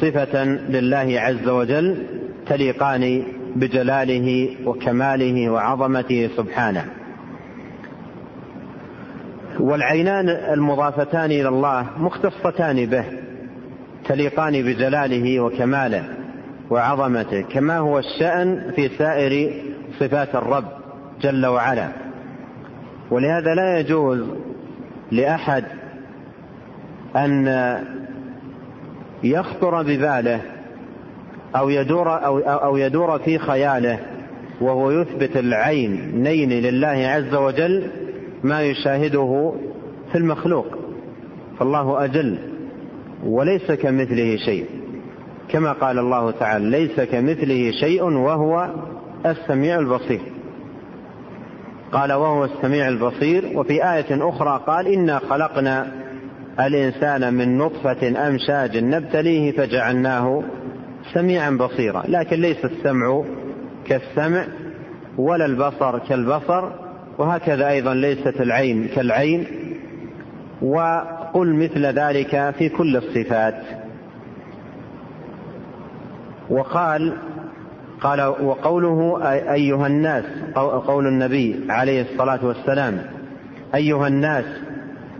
[0.00, 2.06] صفة لله عز وجل
[2.46, 3.22] تليقان
[3.56, 7.03] بجلاله وكماله وعظمته سبحانه.
[9.64, 13.04] والعينان المضافتان إلى الله مختصتان به
[14.08, 16.04] تليقان بجلاله وكماله
[16.70, 19.52] وعظمته كما هو الشأن في سائر
[20.00, 20.64] صفات الرب
[21.22, 21.88] جل وعلا.
[23.10, 24.24] ولهذا لا يجوز
[25.10, 25.64] لأحد
[27.16, 27.46] أن
[29.22, 30.40] يخطر بباله
[31.56, 33.98] أو يدور أو أو يدور في خياله
[34.60, 37.90] وهو يثبت العينين لله عز وجل
[38.44, 39.54] ما يشاهده
[40.12, 40.66] في المخلوق
[41.58, 42.38] فالله أجل
[43.26, 44.66] وليس كمثله شيء.
[45.48, 48.70] كما قال الله تعالى ليس كمثله شيء وهو
[49.26, 50.20] السميع البصير.
[51.92, 53.50] قال وهو السميع البصير.
[53.54, 55.92] وفي آية أخرى قال إنا خلقنا
[56.60, 60.42] الإنسان من نطفة أمشاج نبتليه فجعلناه
[61.14, 62.02] سميعا بصيرا.
[62.08, 63.24] لكن ليس السمع
[63.86, 64.44] كالسمع
[65.18, 66.83] ولا البصر كالبصر.
[67.18, 69.46] وهكذا أيضا ليست العين كالعين
[70.62, 73.62] وقل مثل ذلك في كل الصفات.
[76.50, 77.16] وقال
[78.00, 80.24] قال وقوله أيها الناس
[80.86, 83.02] قول النبي عليه الصلاة والسلام
[83.74, 84.44] أيها الناس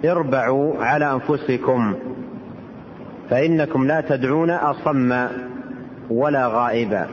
[0.04, 1.94] اربعوا على أنفسكم
[3.30, 5.26] فإنكم لا تدعون أصم
[6.10, 7.06] ولا غائبا.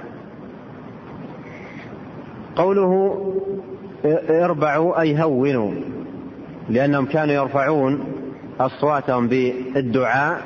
[2.56, 3.22] قوله
[4.30, 5.72] اربعوا أي هونوا
[6.70, 8.04] لأنهم كانوا يرفعون
[8.60, 10.42] أصواتهم بالدعاء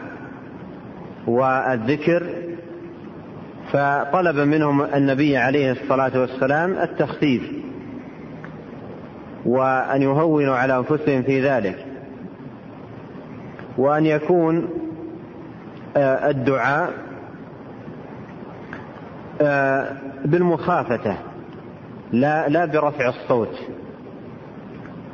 [1.28, 2.24] والذكر
[3.72, 7.41] فطلب منهم النبي عليه الصلاة والسلام التخفيف
[9.46, 11.86] وأن يهونوا على أنفسهم في ذلك
[13.78, 14.70] وأن يكون
[15.98, 16.94] آه، الدعاء
[19.41, 19.91] آه،
[20.26, 21.18] بالمخافة.
[22.19, 23.60] لا لا برفع الصوت.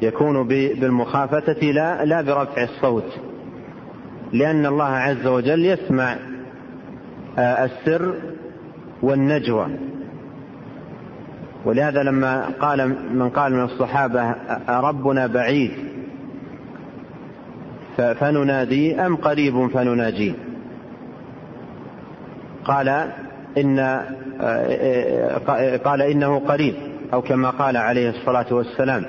[0.01, 3.19] يكون بالمخافة لا لا برفع الصوت.
[4.33, 6.15] لأن الله عز وجل يسمع
[7.37, 8.13] آه، السر
[9.01, 9.67] والنجوى.
[11.65, 14.35] ولهذا لما قال من قال من الصحابة
[14.69, 15.71] ربنا بعيد
[17.97, 20.33] فننادي أم قريب فنناجيه
[22.65, 22.89] قال
[23.57, 23.79] إن
[25.85, 26.90] قال إنه قريب.
[27.13, 29.05] أو كما قال عليه الصلاة والسلام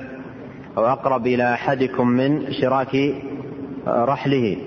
[0.77, 3.15] أو أقرب إلى أحدكم من شراك
[3.87, 4.57] رحله.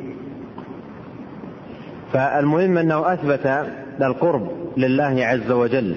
[2.12, 3.66] فالمهم أنه أثبت
[4.02, 5.96] القرب لله عز وجل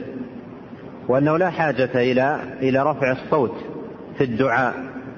[1.08, 3.56] وأنه لا حاجة إلى إلى رفع الصوت
[4.17, 4.73] في الدعاء.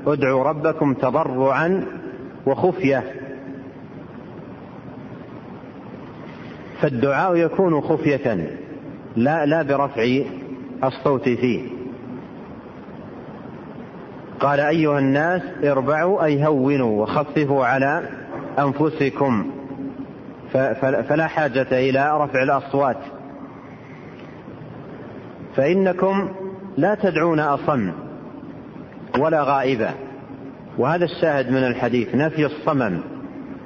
[0.08, 1.86] ادعوا ربكم تضرعا
[2.46, 3.04] وخفية.
[6.82, 8.58] فالدعاء يكون خفية
[9.16, 10.22] لا لا برفع
[10.84, 11.81] الصوت فيه.
[14.42, 18.04] قال أيها الناس اربعوا أي هونوا وخففوا على
[18.60, 19.52] أنفسكم.
[21.10, 22.98] فلا حاجة إلى رفع الأصوات.
[25.56, 26.30] فإنكم
[26.78, 27.92] لا تدعون أصم
[29.20, 29.92] ولا غائبا
[30.78, 33.00] وهذا الشاهد من الحديث نفي الصمم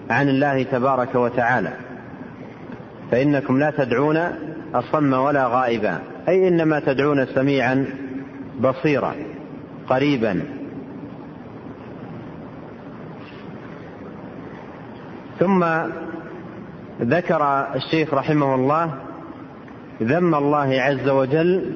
[0.09, 1.73] عن الله تبارك وتعالى.
[3.11, 4.17] فإنكم لا تدعون
[4.73, 7.85] أصم ولا غائبا أي إنما تدعون سميعا
[8.59, 9.13] بصيرا
[9.89, 10.41] قريبا.
[15.39, 15.65] ثم
[17.01, 18.93] ذكر الشيخ رحمه الله
[20.03, 21.73] ذم الله عز وجل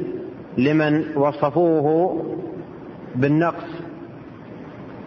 [0.58, 2.18] لمن وصفوه
[3.16, 3.68] بالنقص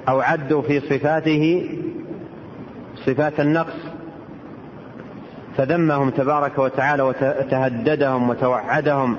[0.08, 1.70] أو عدوا في صفاته
[3.06, 3.76] صفات النقص
[5.56, 9.16] فذمهم تبارك وتعالى وتهددهم وتوعدهم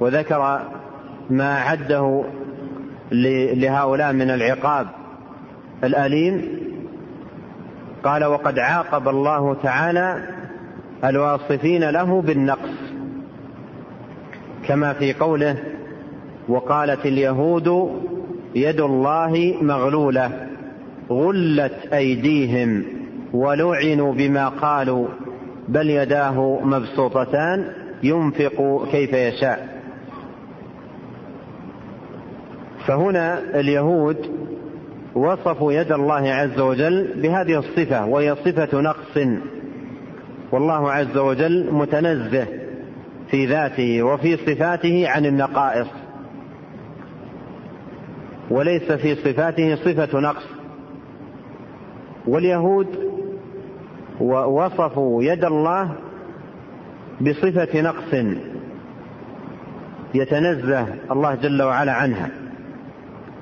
[0.00, 0.60] وذكر
[1.30, 2.24] ما عده
[3.54, 4.86] لهؤلاء من العقاب
[5.84, 6.65] الأليم.
[8.06, 10.22] قال وقد عاقب الله تعالى
[11.04, 12.70] الواصفين له بالنقص
[14.66, 15.56] كما في قوله
[16.48, 17.90] وقالت اليهود
[18.54, 20.46] يد الله مغلولة
[21.10, 22.84] غلت أيديهم
[23.32, 25.08] ولعنوا بما قالوا
[25.68, 29.80] بل يداه مبسوطتان ينفق كيف يشاء
[32.86, 34.35] فهنا اليهود
[35.16, 39.18] وصفوا يد الله عز وجل بهذه الصفة وهي صفة نقص.
[40.52, 42.46] والله عز وجل متنزه
[43.30, 45.86] في ذاته وفي صفاته عن النقائص.
[48.50, 50.44] وليس في صفاته صفة نقص.
[52.26, 52.86] واليهود
[54.20, 55.92] وصفوا يد الله
[57.20, 58.36] بصفة نقص.
[60.14, 62.45] يتنزه الله جل وعلا عنها.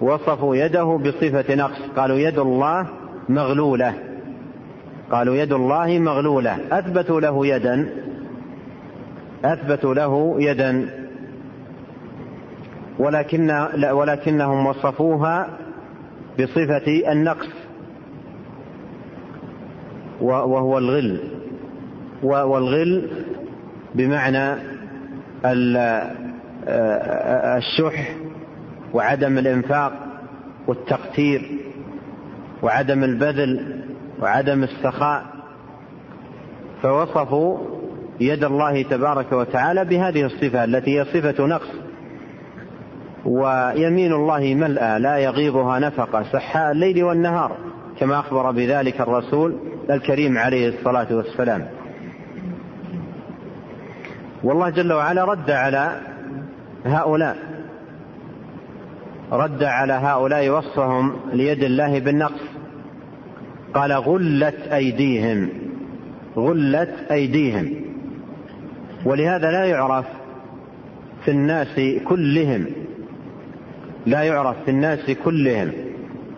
[0.01, 2.87] وصفوا يده بصفة نقص قالوا يد الله
[3.29, 3.95] مغلولة.
[5.11, 6.59] قالوا يد الله مغلولة.
[6.73, 7.89] أثبتوا له يدا.
[9.45, 10.89] أثبتوا له يدا.
[12.99, 13.51] ولكن
[13.93, 15.49] ولكنهم وصفوها
[16.41, 17.49] بصفة النقص
[20.21, 21.21] وهو الغل.
[22.23, 23.11] والغل
[23.95, 24.55] بمعنى
[27.59, 28.15] الشح.
[28.95, 29.93] وعدم الإنفاق
[30.67, 31.59] والتقتير
[32.63, 33.81] وعدم البذل
[34.21, 35.25] وعدم السخاء
[36.83, 37.59] فوصفوا
[38.21, 41.71] يد الله تبارك وتعالى بهذه الصفة التي هي صفة نقص.
[43.25, 47.57] ويمين الله ملأى لا يغيضها نفقة سحاء الليل والنهار
[48.01, 49.57] كما أخبر بذلك الرسول
[49.91, 51.67] الكريم عليه الصلاة والسلام.
[54.45, 56.01] والله جل وعلا رد على
[56.87, 57.54] هؤلاء.
[59.33, 62.41] رد على هؤلاء وصفهم ليد الله بالنقص.
[63.75, 65.49] قال غلت أيديهم.
[66.37, 67.71] غلت أيديهم.
[69.05, 70.07] ولهذا لا يعرف
[71.25, 72.67] في الناس كلهم.
[74.07, 75.73] لا يعرف في الناس كلهم.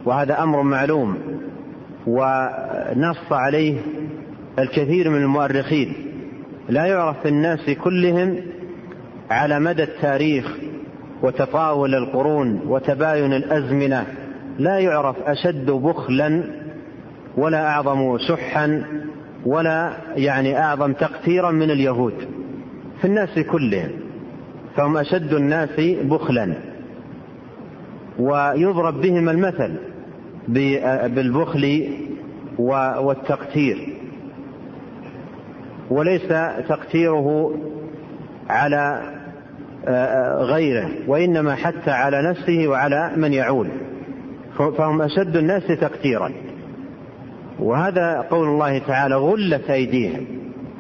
[0.05, 1.19] وهذا أمر معلوم.
[2.07, 3.79] ونص عليه
[4.59, 5.93] الكثير من المؤرخين.
[6.69, 8.37] لا يعرف في الناس كلهم
[9.31, 10.57] على مدى التاريخ
[11.23, 14.07] وتطاول القرون وتباين الأزمنة
[14.59, 16.43] لا يعرف أشد بخلا
[17.37, 18.85] ولا أعظم شحا
[19.47, 22.15] ولا يعني أعظم تقتيرا من اليهود.
[23.01, 23.91] في الناس كلهم
[24.77, 26.55] فهم أشد الناس بخلا.
[28.19, 29.75] ويضرب بهم المثل
[31.09, 31.89] بالبخل
[32.99, 33.97] والتقتير.
[35.91, 36.29] وليس
[36.69, 37.55] تقتيره
[38.49, 39.03] على
[40.39, 43.69] غيره وإنما حتى على نفسه وعلى من يعول.
[44.59, 46.33] فهم أشد الناس تقتيرا
[47.59, 50.27] وهذا قول الله تعالى غلت أيديهم.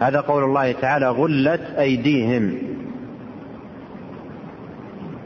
[0.00, 2.58] هذا قول الله تعالى غلت أيديهم.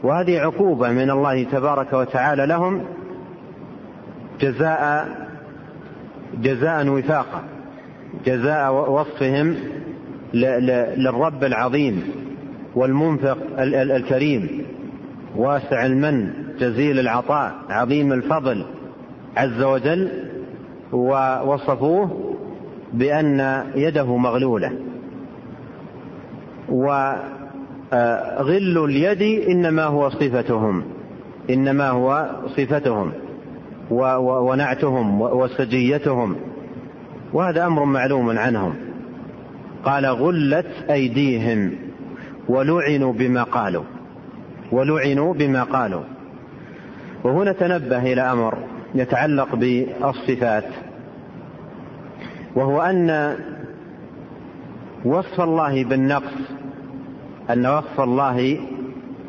[0.03, 2.81] وهذه عقوبة من الله تبارك وتعالى لهم
[4.41, 5.07] جزاء
[6.41, 7.43] جزاء وفاقا
[8.25, 9.55] جزاء وصفهم
[10.33, 12.03] للرب العظيم.
[12.75, 14.65] والمنفق الكريم.
[15.35, 18.65] واسع المن جزيل العطاء عظيم الفضل
[19.37, 20.09] عز وجل
[20.91, 22.35] ووصفوه
[22.93, 24.71] بأن يده مغلولة.
[26.69, 27.25] وغل
[28.85, 30.83] اليد إنما هو صفتهم.
[31.49, 33.11] إنما هو صفتهم.
[34.19, 36.35] ونعتهم وسجيتهم.
[37.33, 38.75] وهذا أمر معلوم عنهم.
[39.85, 41.71] قال غلت أيديهم.
[42.51, 43.83] ولعنوا بما قالوا.
[44.71, 46.03] ولعنوا بما قالوا.
[47.23, 48.57] وهنا تنبه إلى أمر
[48.95, 50.63] يتعلق بالصفات.
[52.55, 53.35] وهو أن
[55.05, 56.33] وصف الله بالنقص
[57.49, 58.59] أن وصف الله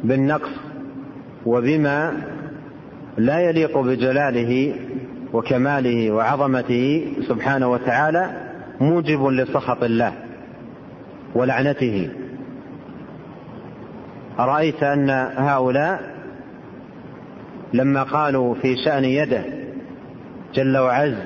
[0.05, 0.51] بالنقص
[1.47, 2.12] وبما
[3.18, 4.75] لا يليق بجلاله
[5.33, 8.31] وكماله وعظمته سبحانه وتعالى
[8.81, 10.12] موجب لسخط الله
[11.35, 12.22] ولعنته.
[14.39, 16.14] أرأيت أن هؤلاء
[17.72, 19.45] لما قالوا في شأن يده
[20.55, 21.18] جل وعز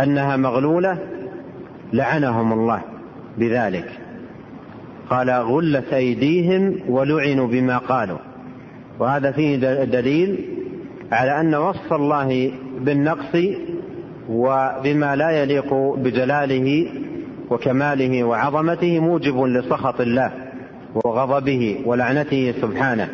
[0.00, 0.98] أنها مغلولة
[1.92, 2.82] لعنهم الله
[3.38, 3.90] بذلك.
[5.10, 8.18] قال غلت أيديهم ولعنوا بما قالوا.
[8.98, 10.48] وهذا فيه دليل
[11.12, 13.36] على أن وصف الله بالنقص
[14.28, 16.90] وبما لا يليق بجلاله
[17.50, 20.47] وكماله وعظمته موجب لسخط الله.
[20.94, 23.08] وغضبه ولعنته سبحانه.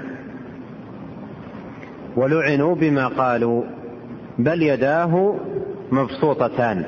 [2.16, 3.62] ولعنوا بما قالوا
[4.39, 5.35] بل يداه
[5.93, 6.85] مبسوطتان.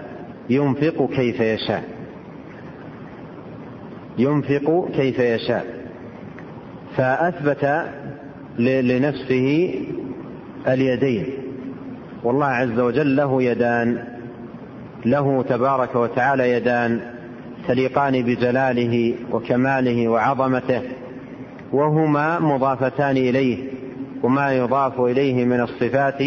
[0.51, 1.85] ينفق كيف يشاء.
[4.19, 5.67] ينفق كيف يشاء.
[6.97, 7.87] فأثبت
[8.59, 9.75] لنفسه
[10.69, 11.27] اليدين.
[12.25, 14.05] والله عز وجل له يدان
[15.07, 17.16] له تبارك وتعالى يدان
[17.69, 20.83] تليقان بجلاله وكماله وعظمته
[21.73, 23.59] وهما مضافتان إليه
[24.23, 26.23] وما يضاف إليه من الصفات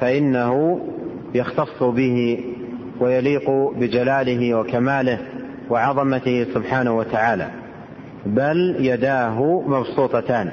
[0.00, 0.80] فإنه
[1.34, 2.44] يختص به
[3.00, 5.18] ويليق بجلاله وكماله
[5.70, 7.48] وعظمته سبحانه وتعالى
[8.26, 10.50] بل يداه مبسوطتان.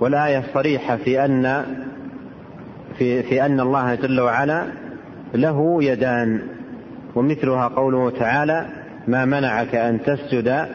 [0.00, 1.64] والآية صريحة في أن
[2.98, 4.64] في, في أن الله جل وعلا
[5.34, 6.42] له يدان.
[7.14, 8.66] ومثلها قوله تعالى
[9.08, 10.66] ما منعك أن تسجد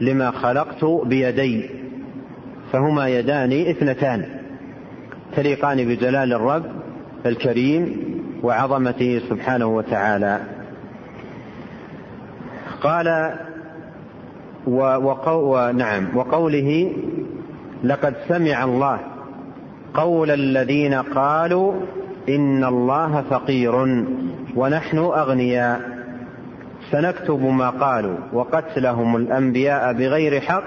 [0.00, 1.70] لما خلقت بيدي.
[2.72, 4.26] فهما يدان اثنتان
[5.36, 6.64] تليقان بجلال الرب
[7.26, 7.96] الكريم
[8.42, 10.40] وعظمته سبحانه وتعالى.
[12.82, 13.34] قال
[14.66, 16.92] وقو نعم وقوله
[17.84, 19.00] لقد سمع الله
[19.94, 21.74] قول الذين قالوا
[22.28, 23.74] إن الله فقير
[24.56, 25.80] ونحن أغنياء.
[26.90, 30.64] سنكتب ما قالوا وقتلهم الأنبياء بغير حق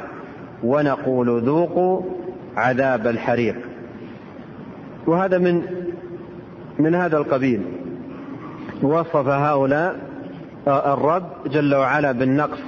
[0.64, 2.02] ونقول ذوقوا
[2.58, 3.56] عذاب الحريق.
[5.08, 5.62] وهذا من
[6.80, 7.62] من هذا القبيل.
[8.84, 9.96] وصف هؤلاء
[10.68, 12.62] الرب جل وعلا بالنقص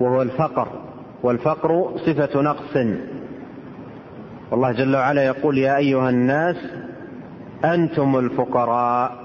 [0.00, 0.68] وهو الفقر.
[1.22, 2.76] والفقر صفة نقص.
[4.50, 6.56] والله جل وعلا يقول يا أيها الناس
[7.74, 9.16] أنتم الفقراء.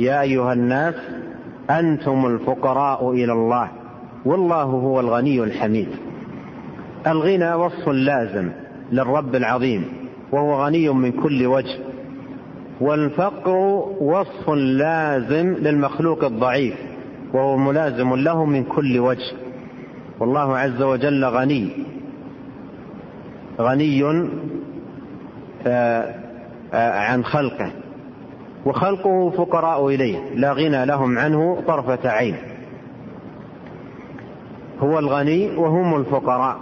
[0.00, 0.94] يا أيها الناس
[1.70, 3.68] أنتم الفقراء إلى الله.
[4.24, 5.88] والله هو الغني الحميد.
[7.06, 8.50] الغنى وصف لازم
[8.92, 9.84] للرب العظيم
[10.32, 11.78] وهو غني من كل وجه.
[12.80, 13.56] والفقر
[14.00, 16.74] وصف لازم للمخلوق الضعيف
[17.34, 19.32] وهو ملازم له من كل وجه.
[20.20, 21.68] والله عز وجل غني.
[23.60, 24.04] غني
[25.66, 26.23] آه،
[26.74, 27.70] عن خلقه.
[28.66, 32.36] وخلقه فقراء إليه لا غنى لهم عنه طرفة عين.
[34.80, 36.56] هو الغني وهم الفقراء.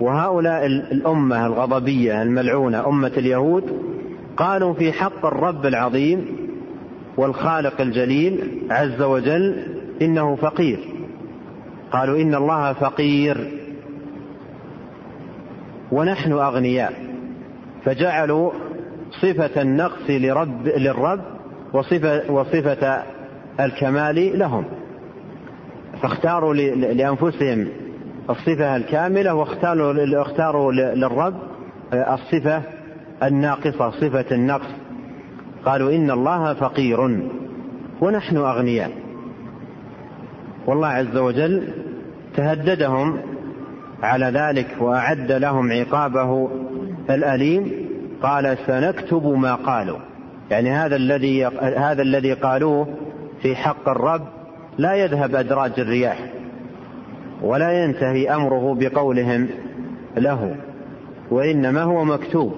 [0.00, 3.82] وهؤلاء الأمة الغضبية الملعونة أمة اليهود
[4.36, 6.26] قالوا في حق الرب العظيم
[7.16, 9.64] والخالق الجليل عز وجل
[10.02, 10.78] إنه فقير.
[11.92, 13.50] قالوا إن الله فقير.
[15.92, 16.92] ونحن أغنياء.
[17.84, 18.52] فجعلوا
[19.10, 21.20] صفة النقص لرب للرب
[21.72, 23.02] وصفه وصفة
[23.60, 24.64] الكمال لهم.
[26.02, 27.68] فاختاروا لأنفسهم
[28.30, 31.34] الصفة الكاملة واختاروا اختاروا للرب
[31.92, 32.62] الصفة
[33.22, 34.68] الناقصة صفة النقص.
[35.64, 37.00] قالوا إن الله فقير
[38.00, 38.90] ونحن أغنياء.
[40.66, 41.68] والله عز وجل
[42.36, 43.18] تهددهم
[44.02, 46.48] على ذلك وأعد لهم عقابه
[47.10, 47.85] الأليم.
[48.22, 49.98] قال سنكتب ما قالوا.
[50.50, 51.44] يعني هذا الذي
[51.76, 52.88] هذا الذي قالوه
[53.42, 54.22] في حق الرب
[54.78, 56.18] لا يذهب أدراج الرياح
[57.42, 59.48] ولا ينتهي أمره بقولهم
[60.16, 60.56] له
[61.30, 62.54] وإنما هو مكتوب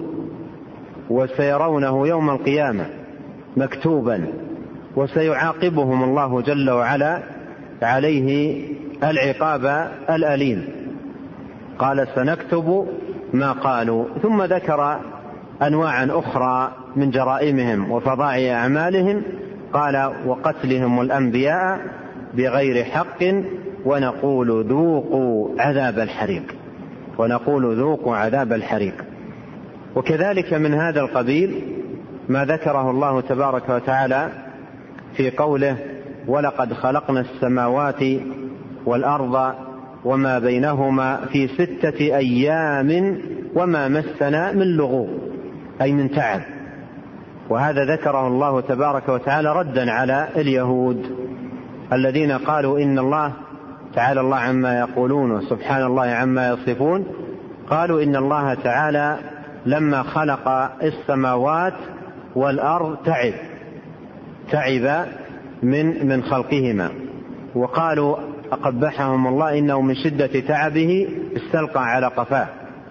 [1.09, 2.85] وسيرونه يوم القيامة
[3.57, 4.27] مكتوبا
[4.95, 7.19] وسيعاقبهم الله جل وعلا
[7.81, 8.59] عليه
[9.03, 10.65] العقاب الأليم.
[11.79, 12.87] قال سنكتب
[13.33, 14.05] ما قالوا.
[14.21, 14.99] ثم ذكر
[15.61, 19.23] أنواعا أخرى من جرائمهم وفظائع أعمالهم.
[19.73, 21.79] قال وقتلهم الأنبياء
[22.33, 23.23] بغير حق
[23.85, 26.55] ونقول ذوقوا عذاب الحريق.
[27.17, 28.93] ونقول ذوقوا عذاب الحريق.
[29.95, 31.61] وكذلك من هذا القبيل
[32.29, 34.29] ما ذكره الله تبارك وتعالى
[35.17, 35.77] في قوله
[36.27, 38.03] ولقد خلقنا السماوات
[38.85, 39.53] والأرض
[40.05, 43.17] وما بينهما في ستة أيام
[43.55, 45.28] وما مسنا من لغوب.
[45.81, 46.41] أي من تعب
[47.49, 51.05] وهذا ذكره الله تبارك وتعالى ردا على اليهود
[51.93, 53.33] الذين قالوا إن الله
[53.95, 57.05] تعالى الله عما يقولون وسبحان الله عما يصفون.
[57.69, 59.17] قالوا إن الله تعالى
[59.65, 60.47] لما خلق
[60.83, 61.73] السماوات
[62.35, 63.33] والأرض تعب
[64.51, 65.05] تعب
[65.63, 66.89] من من خلقهما.
[67.55, 68.17] وقالوا
[68.51, 71.07] أقبحهم الله إنه من شدة تعبه
[71.37, 72.47] استلقى على قفاه.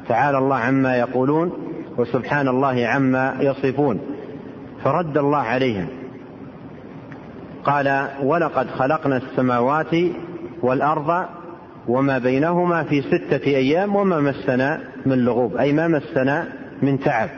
[0.09, 1.53] تعالى الله عما يقولون.
[1.99, 4.01] وسبحان الله عما يصفون
[4.85, 5.89] فرد الله عليهم.
[7.65, 9.95] قال ولقد خلقنا السماوات
[10.63, 11.27] والأرض
[11.89, 15.57] وما بينهما في ستة أيام وما مسنا من لغوب.
[15.57, 16.49] أي ما مسنا
[16.83, 17.29] من تعب.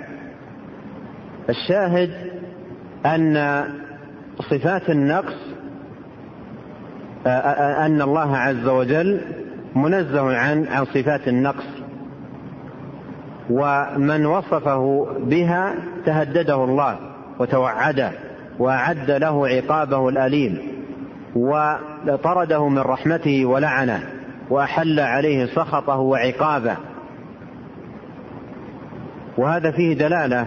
[1.48, 2.10] الشاهد
[3.06, 3.64] أن
[4.50, 5.36] صفات النقص
[7.26, 9.20] أن الله عز وجل
[9.76, 11.79] منزه عن عن صفات النقص.
[13.50, 15.74] ومن وصفه بها
[16.06, 16.98] تهدده الله
[17.38, 18.12] وتوعده
[18.58, 20.58] وأعد له عقابه الأليم
[21.36, 24.02] وطرده من رحمته ولعنه
[24.50, 26.76] وأحل عليه سخطه وعقابه.
[29.38, 30.46] وهذا فيه دلالة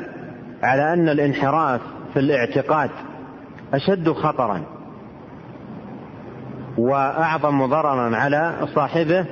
[0.64, 1.82] على أن الانحراف
[2.14, 2.90] في الاعتقاد
[3.74, 4.62] أشد خطرا
[6.78, 9.26] وأعظم ضررا على صاحبه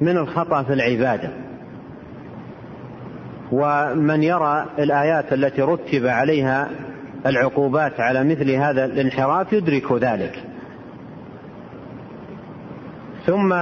[0.00, 1.45] من الخطأ في العبادة.
[3.52, 6.68] ومن يرى الآيات التي رتب عليها
[7.26, 10.44] العقوبات على مثل هذا الانحراف يدرك ذلك.
[13.26, 13.52] ثم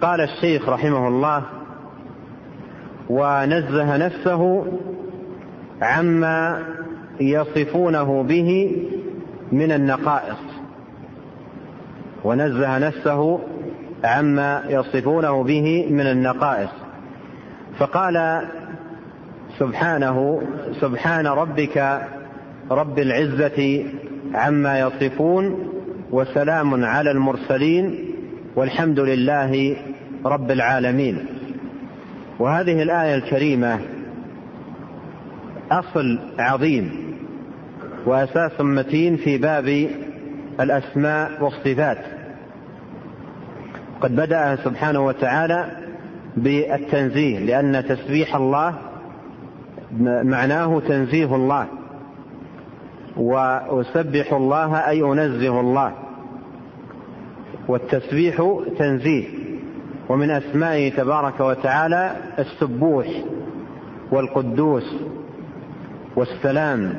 [0.00, 1.42] قال الشيخ رحمه الله
[3.10, 4.66] ونزه نفسه
[5.82, 6.62] عما
[7.20, 8.76] يصفونه به
[9.52, 10.38] من النقائص.
[12.24, 13.40] ونزه نفسه
[14.04, 16.70] عما يصفونه به من النقائص.
[17.78, 18.42] فقال
[19.58, 20.42] سبحانه
[20.80, 22.02] سبحان ربك
[22.70, 23.84] رب العزة
[24.34, 25.68] عما يصفون
[26.10, 28.14] وسلام على المرسلين
[28.56, 29.76] والحمد لله
[30.24, 31.26] رب العالمين.
[32.38, 33.78] وهذه الآية الكريمة
[35.70, 36.90] أصل عظيم
[38.06, 39.88] وأساس متين في باب
[40.60, 41.98] الأسماء والصفات.
[44.00, 45.70] قد بدأ سبحانه وتعالى
[46.36, 48.87] بالتنزيه لأن تسبيح الله
[50.24, 51.66] معناه تنزيه الله.
[53.16, 55.92] وأسبح الله أي أنزه الله.
[57.68, 59.24] والتسبيح تنزيه.
[60.08, 63.06] ومن أسمائه تبارك وتعالى السبوح
[64.10, 64.96] والقدوس
[66.16, 66.94] والسلام.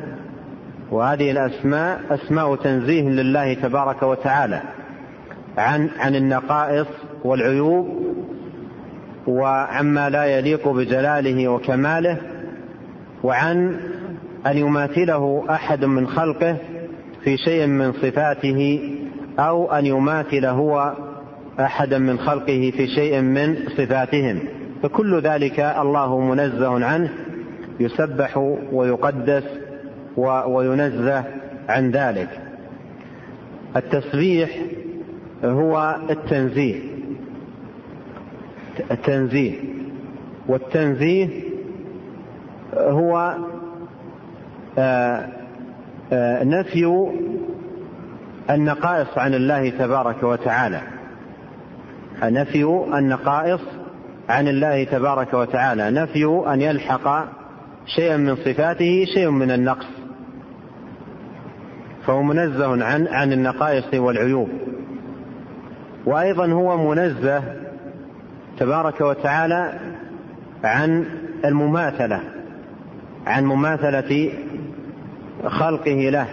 [0.91, 4.61] وهذه الأسماء أسماء تنزيه لله تبارك وتعالى.
[5.57, 6.87] عن عن النقائص
[7.23, 8.05] والعيوب
[9.27, 12.17] وعما لا يليق بجلاله وكماله.
[13.23, 13.79] وعن
[14.47, 16.57] أن يماثله أحد من خلقه
[17.23, 18.89] في شيء من صفاته
[19.39, 20.93] أو أن يماثل هو
[21.59, 24.39] أحدا من خلقه في شيء من صفاتهم.
[24.83, 27.09] فكل ذلك الله منزه عنه
[27.79, 28.37] يسبح
[28.71, 29.43] ويقدس
[30.47, 31.23] وينزه
[31.69, 32.29] عن ذلك.
[33.75, 34.49] التسبيح
[35.43, 36.79] هو التنزيه.
[38.91, 39.53] التنزيه.
[40.47, 41.48] والتنزيه
[42.73, 43.35] هو
[44.77, 45.27] آه،
[46.13, 47.09] آه، نفي
[48.49, 50.81] النقائص عن الله تبارك وتعالى.
[52.23, 52.63] نفي
[52.93, 53.61] النقائص
[54.29, 55.91] عن الله تبارك وتعالى.
[55.91, 57.25] نفي أن يلحق
[57.85, 59.87] شيئا من صفاته شيء من النقص.
[62.05, 64.49] فهو منزه عن عن النقائص والعيوب.
[66.05, 67.43] وأيضا هو منزه
[68.59, 69.79] تبارك وتعالى
[70.63, 71.05] عن
[71.45, 72.38] المماثلة.
[73.27, 74.31] عن مماثلة
[75.47, 76.27] خلقه له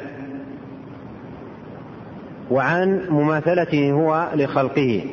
[2.50, 5.04] وعن مماثلته هو لخلقه.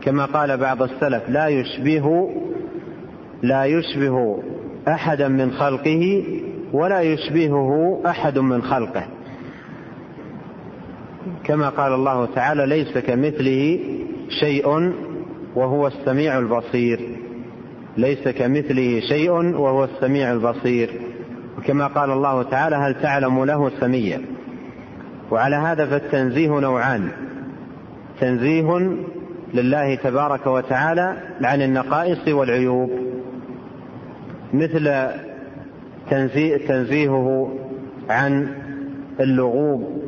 [0.00, 2.30] كما قال بعض السلف لا يشبه
[3.42, 4.42] لا يشبه
[4.88, 6.24] احدا من خلقه
[6.72, 9.06] ولا يشبهه أحد من خلقه.
[11.44, 13.80] كما قال الله تعالى ليس كمثله
[14.40, 14.92] شيء
[15.54, 17.15] وهو السميع البصير.
[17.96, 20.90] ليس كمثله شيء وهو السميع البصير.
[21.58, 24.20] وكما قال الله تعالى هل تعلم له سميا
[25.30, 27.08] وعلى هذا فالتنزيه نوعان.
[28.20, 28.96] تنزيه
[29.54, 32.90] لله تبارك وتعالى عن النقائص والعيوب.
[34.54, 35.10] مثل
[36.10, 37.58] تنزيه تنزيهه
[38.10, 38.48] عن
[39.20, 40.02] اللغوب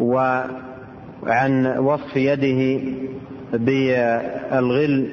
[0.00, 2.80] وعن وصف يده
[3.52, 5.08] بالغل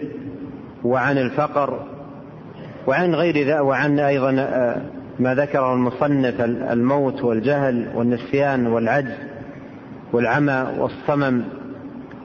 [0.86, 1.80] وعن الفقر
[2.88, 4.32] وعن غير ذلك وعن أيضا
[5.20, 9.14] ما ذكره المصنف الموت والجهل والنسيان والعجز
[10.14, 11.44] والعمى والصمم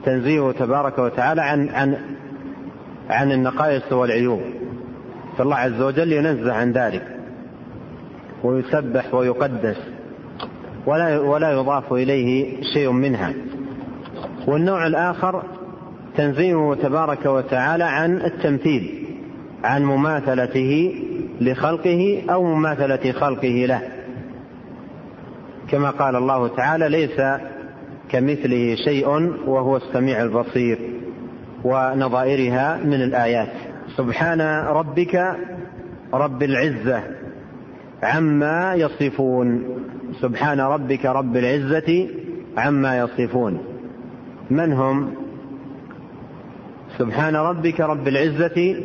[0.05, 1.97] تنزيهه تبارك وتعالى عن عن
[3.09, 4.41] عن النقائص والعيوب.
[5.37, 7.03] فالله عز وجل ينزه عن ذلك
[8.43, 9.77] ويسبح ويقدس
[10.85, 13.33] ولا ولا يضاف إليه شيء منها.
[14.47, 15.43] والنوع الآخر
[16.17, 19.05] تنزيهه تبارك وتعالى عن التمثيل
[19.63, 20.95] عن مماثلته
[21.41, 23.81] لخلقه أو مماثلة خلقه له.
[25.69, 27.21] كما قال الله تعالى ليس
[28.09, 29.07] كمثله شيء
[29.47, 30.79] وهو السميع البصير
[31.63, 33.51] ونظائرها من الآيات.
[33.97, 35.35] سبحان ربك
[36.13, 37.03] رب العزة
[38.03, 39.63] عما يصفون.
[40.21, 42.07] سبحان ربك رب العزة
[42.57, 43.57] عما يصفون.
[44.49, 45.20] من هم؟
[46.97, 48.75] سبحان ربك رب العزة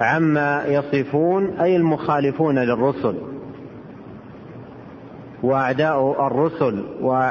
[0.00, 3.14] عما يصفون أي المخالفون للرسل.
[5.42, 6.84] وأعداء الرسل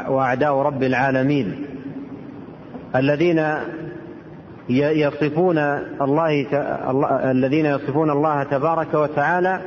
[0.09, 1.65] وأعداء رب العالمين.
[2.95, 3.45] الذين
[4.69, 5.57] يصفون
[6.01, 6.45] الله
[7.31, 9.61] الذين يصفون الله تبارك وتعالى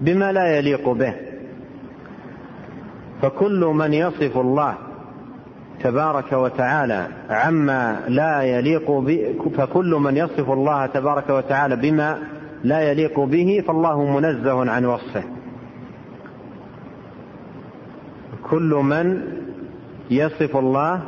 [0.00, 1.14] بما لا يليق به.
[3.22, 4.74] فكل من يصف الله
[5.84, 12.18] تبارك وتعالى عما لا يليق به فكل من يصف الله تبارك وتعالى بما
[12.64, 15.22] لا يليق به فالله منزه عن وصفه.
[18.50, 19.22] كل من
[20.10, 21.00] يصف الله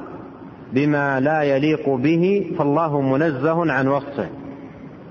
[0.73, 4.29] بما لا يليق به فالله منزه عن وصفه.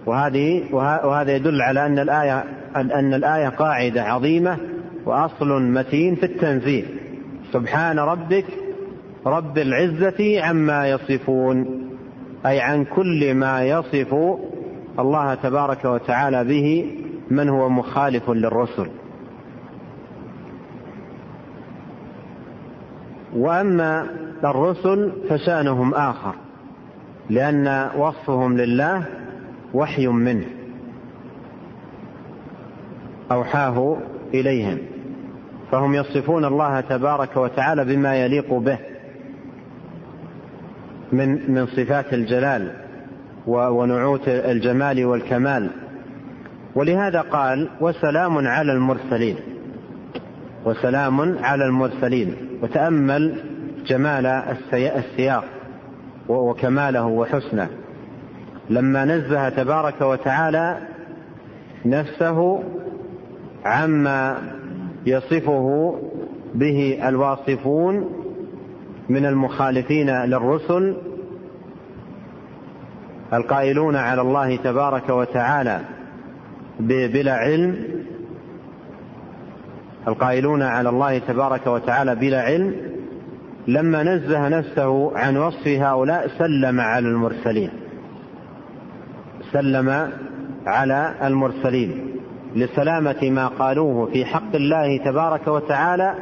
[0.06, 2.44] وهذه وهذا يدل على أن الآية
[2.76, 4.58] أن الآية قاعدة عظيمة
[5.06, 6.84] وأصل متين في التنزيه.
[7.54, 8.46] سبحان ربك
[9.26, 11.66] رب العزة عما يصفون
[12.46, 14.16] أي عن كل ما يصف
[15.00, 16.98] الله تبارك وتعالى به
[17.32, 18.90] من هو مخالف للرسل.
[23.36, 24.08] وأما
[24.44, 26.36] الرسل فشأنهم آخر
[27.30, 29.06] لأن وصفهم لله
[29.74, 30.46] وحي منه
[33.32, 33.98] أوحاه
[34.34, 34.78] إليهم
[35.72, 38.95] فهم يصفون الله تبارك وتعالى بما يليق به.
[41.12, 42.72] من من صفات الجلال
[43.48, 45.70] ونعوت الجمال والكمال.
[46.76, 49.36] ولهذا قال وسلام على المرسلين.
[50.66, 52.36] وسلام على المرسلين.
[52.64, 53.36] وتأمل
[53.86, 54.26] جمال
[54.74, 55.44] السياق
[56.28, 57.70] وكماله وحسنه.
[58.70, 60.78] لما نزه تبارك وتعالى
[61.86, 62.64] نفسه
[63.66, 64.38] عما
[65.06, 65.96] يصفه
[66.56, 68.25] به الواصفون
[69.10, 70.96] من المخالفين للرسل
[73.34, 75.82] القائلون على الله تبارك وتعالى
[76.80, 77.86] بلا علم
[80.08, 82.76] القائلون على الله تبارك وتعالى بلا علم
[83.68, 87.70] لما نزه نفسه عن وصف هؤلاء سلم على المرسلين
[89.52, 90.12] سلم
[90.66, 92.16] على المرسلين
[92.56, 96.16] لسلامة ما قالوه في حق الله تبارك وتعالى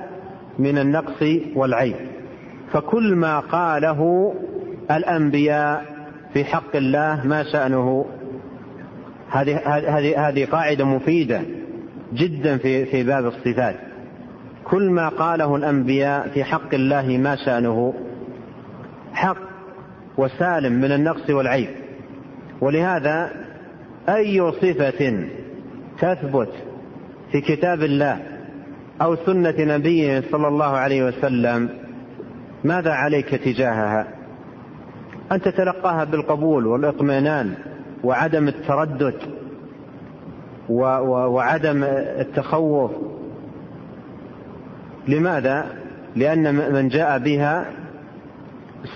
[0.59, 1.23] من النقص
[1.55, 1.95] والعيب.
[2.73, 4.33] فكل ما قاله
[4.91, 5.85] الأنبياء
[6.33, 8.05] في حق الله ما شأنه.
[9.29, 9.57] هذه
[9.97, 11.41] هذه هذه قاعدة مفيدة
[12.13, 13.75] جدا في في باب الصفات.
[14.63, 17.93] كل ما قاله الأنبياء في حق الله ما شأنه.
[19.13, 19.37] حق
[20.17, 21.69] وسالم من النقص والعيب.
[22.61, 23.29] ولهذا
[24.09, 25.27] أي صفة
[25.99, 26.49] تثبت
[27.31, 28.19] في كتاب الله
[29.01, 31.82] أو سنة نبيه صلى الله عليه وسلم
[32.63, 34.07] ماذا عليك تجاهها؟
[35.31, 37.53] أن تتلقاها بالقبول والإطمئنان
[38.03, 39.15] وعدم التردد
[40.69, 41.83] وعدم
[42.19, 42.91] التخوف.
[45.07, 45.65] لماذا؟
[46.15, 47.65] لأن من جاء بها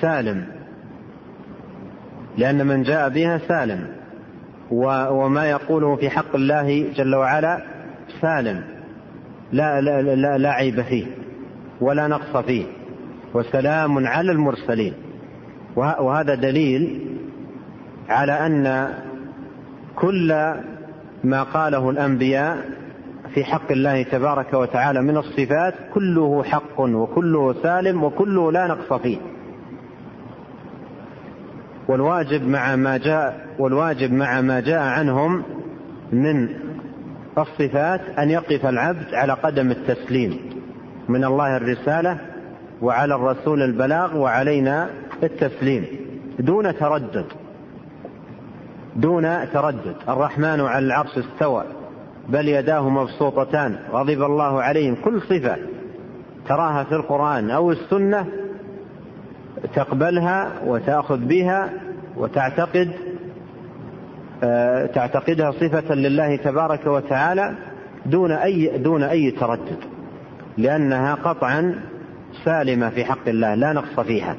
[0.01, 0.45] سالم.
[2.37, 3.87] لأن من جاء بها سالم.
[4.71, 7.61] وما يقوله في حق الله جل وعلا
[8.21, 8.63] سالم.
[9.51, 11.05] لا لا لا, لا عيب فيه
[11.81, 12.65] ولا نقص فيه.
[13.33, 14.93] وسلام على المرسلين.
[15.75, 17.01] وهذا دليل
[18.09, 18.93] على أن
[19.95, 20.53] كل
[21.23, 22.57] ما قاله الأنبياء
[23.33, 29.17] في حق الله تبارك وتعالى من الصفات كله حق وكله سالم وكله لا نقص فيه.
[31.87, 35.43] والواجب مع ما جاء والواجب مع ما جاء عنهم
[36.11, 36.49] من
[37.37, 40.39] الصفات أن يقف العبد على قدم التسليم.
[41.09, 42.19] من الله الرسالة
[42.81, 44.89] وعلى الرسول البلاغ وعلينا
[45.23, 45.85] التسليم
[46.39, 47.25] دون تردد.
[48.95, 49.95] دون تردد.
[50.09, 51.63] الرحمن على العرش استوى.
[52.29, 53.79] بل يداه مبسوطتان.
[53.91, 54.95] غضب الله عليهم.
[54.95, 55.57] كل صفة
[56.47, 58.25] تراها في القرآن أو السنة
[59.75, 61.69] تقبلها وتأخذ بها
[62.17, 62.91] وتعتقد
[64.43, 67.55] آه، تعتقدها صفة لله تبارك وتعالى
[68.05, 69.77] دون أي دون أي تردد.
[70.57, 71.75] لأنها قطعا
[72.45, 74.35] سالمة في حق الله لا نقص فيها.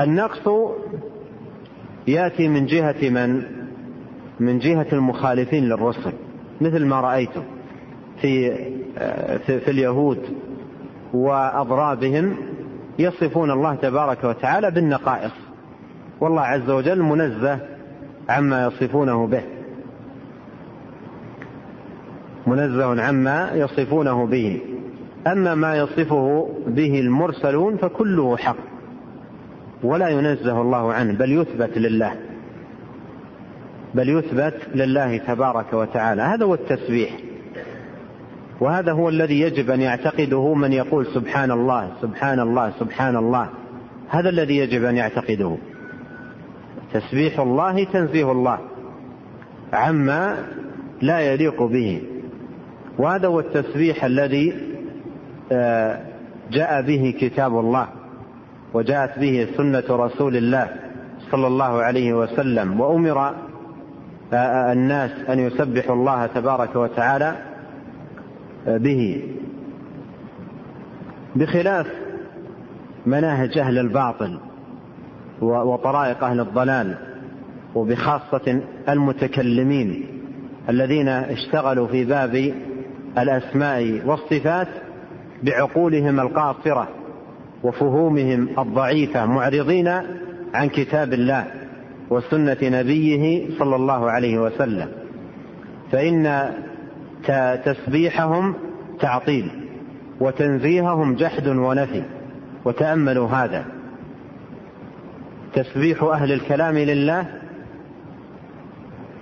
[0.00, 0.48] النقص
[2.06, 3.42] يأتي من جهة من؟
[4.40, 6.12] من جهة المخالفين للرسل
[6.60, 7.42] مثل ما رأيتم
[8.20, 8.54] في
[9.46, 10.18] في اليهود
[11.14, 12.36] وأضرابهم
[12.98, 15.32] يصفون الله تبارك وتعالى بالنقائص.
[16.20, 17.58] والله عز وجل منزه
[18.28, 19.42] عما يصفونه به.
[22.46, 24.60] منزه عما يصفونه به.
[25.26, 28.56] أما ما يصفه به المرسلون فكله حق
[29.82, 32.16] ولا ينزه الله عنه بل يثبت لله
[33.94, 36.22] بل يثبت لله تبارك وتعالى.
[36.22, 37.10] هذا هو التسبيح
[38.60, 43.48] وهذا هو الذي يجب أن يعتقده من يقول سبحان الله سبحان الله سبحان الله.
[44.08, 45.56] هذا الذي يجب أن يعتقده.
[46.92, 48.58] تسبيح الله تنزيه الله
[49.72, 50.36] عما
[51.02, 52.02] لا يليق به.
[52.98, 54.73] وهذا هو التسبيح الذي
[56.50, 57.88] جاء به كتاب الله
[58.74, 60.68] وجاءت به سنة رسول الله
[61.30, 63.34] صلى الله عليه وسلم وأمر
[64.32, 67.36] آه، الناس أن يسبحوا الله تبارك وتعالى
[68.68, 69.22] آه، به.
[71.36, 71.86] بخلاف
[73.06, 74.38] مناهج أهل الباطل
[75.42, 76.94] وطرائق أهل الضلال
[77.74, 80.06] وبخاصة المتكلمين
[80.68, 82.54] الذين اشتغلوا في باب
[83.18, 84.68] الأسماء والصفات
[85.44, 86.88] بعقولهم القاصرة
[87.62, 89.88] وفهومهم الضعيفة معرضين
[90.54, 91.46] عن كتاب الله
[92.10, 94.88] وسنة نبيه صلى الله عليه وسلم.
[95.92, 96.50] فإن
[97.64, 98.54] تسبيحهم
[99.00, 99.50] تعطيل
[100.20, 102.02] وتنزيههم جحد ونفي
[102.64, 103.64] وتأملوا هذا.
[105.54, 107.26] تسبيح أهل الكلام لله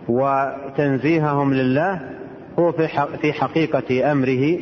[0.09, 2.01] وتنزيههم لله
[2.59, 2.73] هو
[3.21, 4.59] في حقيقة أمره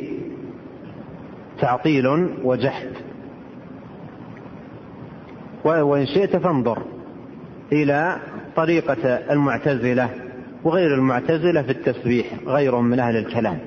[1.60, 2.06] تعطيل
[2.44, 2.88] وجحد.
[5.64, 6.82] وإن شئت فانظر
[7.72, 8.16] إلى
[8.56, 10.08] طريقة المعتزلة
[10.64, 13.58] وغير المعتزلة في التسبيح غير من أهل الكلام.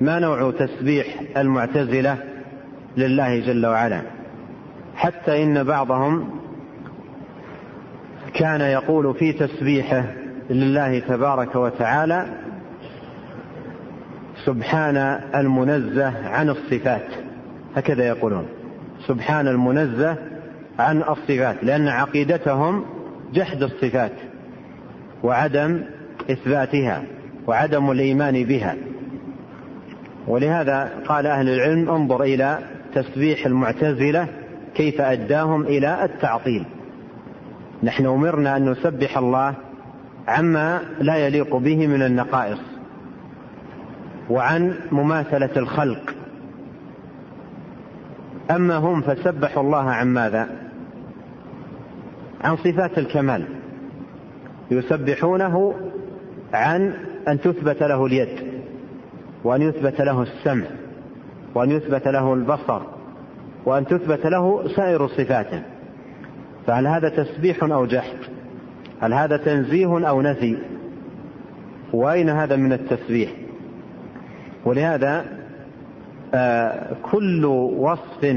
[0.00, 2.18] ما نوع تسبيح المعتزلة
[2.96, 4.02] لله جل وعلا؟
[4.96, 6.30] حتى إن بعضهم
[8.34, 10.04] كان يقول في تسبيحه
[10.50, 12.26] لله تبارك وتعالى
[14.44, 14.96] سبحان
[15.34, 17.06] المنزه عن الصفات.
[17.76, 18.46] هكذا يقولون.
[19.06, 20.16] سبحان المنزه
[20.78, 22.84] عن الصفات لأن عقيدتهم
[23.34, 24.12] جحد الصفات
[25.22, 25.82] وعدم
[26.30, 27.02] إثباتها
[27.46, 28.76] وعدم الإيمان بها.
[30.28, 32.58] ولهذا قال أهل العلم انظر إلى
[32.94, 34.28] تسبيح المعتزلة
[34.74, 36.64] كيف أداهم إلى التعطيل.
[37.82, 39.54] نحن أمرنا أن نسبح الله
[40.28, 42.71] عما لا يليق به من النقائص.
[44.32, 46.14] وعن مماثلة الخلق.
[48.50, 50.48] أما هم فسبحوا الله عن ماذا؟
[52.44, 53.44] عن صفات الكمال.
[54.70, 55.74] يسبحونه
[56.54, 56.94] عن
[57.28, 58.62] أن تثبت له اليد
[59.44, 60.66] وأن يثبت له السمع
[61.54, 62.82] وأن يثبت له البصر
[63.64, 65.62] وأن تثبت له سائر صفاته.
[66.66, 68.18] فهل هذا تسبيح أو جحد؟
[69.00, 70.58] هل هذا تنزيه أو نفي؟
[71.92, 73.41] وأين هذا من التسبيح؟
[74.64, 75.24] ولهذا
[76.34, 77.44] آه كل
[77.76, 78.36] وصف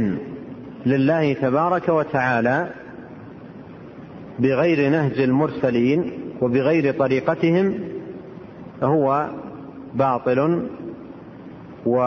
[0.86, 2.70] لله تبارك وتعالى
[4.40, 6.12] بغير نهج المرسلين
[6.42, 7.80] وبغير طريقتهم
[8.84, 9.30] هو
[9.94, 10.68] باطل
[11.86, 11.98] و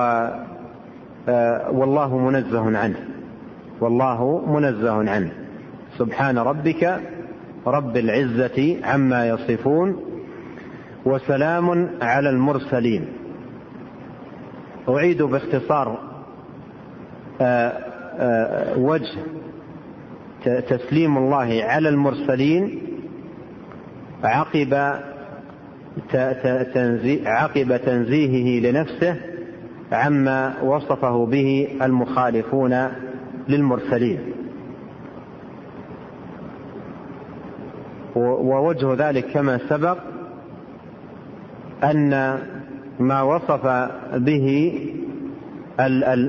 [1.29, 2.97] آه، والله منزه عنه.
[3.81, 5.31] والله منزه عنه.
[5.99, 7.01] سبحان ربك
[7.67, 9.97] رب العزة عما يصفون
[11.05, 13.07] وسلام على المرسلين.
[14.89, 15.99] أعيد باختصار
[17.41, 17.69] آه،
[18.19, 19.19] آه، وجه
[20.69, 22.83] تسليم الله على المرسلين
[24.25, 24.75] عقب
[27.27, 29.17] عقب تنزيهه لنفسه
[29.93, 32.89] عما وصفه به المخالفون
[33.49, 34.21] للمرسلين.
[38.17, 39.99] ووجه ذلك كما سبق
[41.85, 42.39] أن
[43.01, 43.67] ما وصف
[44.15, 44.73] به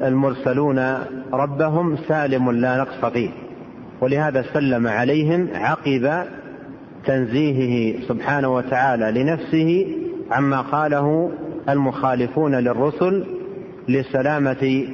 [0.08, 0.80] المرسلون
[1.34, 3.30] ربهم سالم لا نقص فيه
[4.02, 6.24] ولهذا سلم عليهم عقب
[7.06, 9.96] تنزيهه سبحانه وتعالى لنفسه
[10.32, 11.32] عما قاله
[11.70, 13.26] المخالفون للرسل
[13.88, 14.88] لسلامة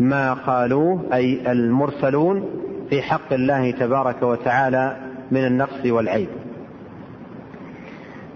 [0.00, 2.44] ما قالوه أي المرسلون
[2.90, 4.96] في حق الله تبارك وتعالى
[5.30, 6.28] من النقص والعيب.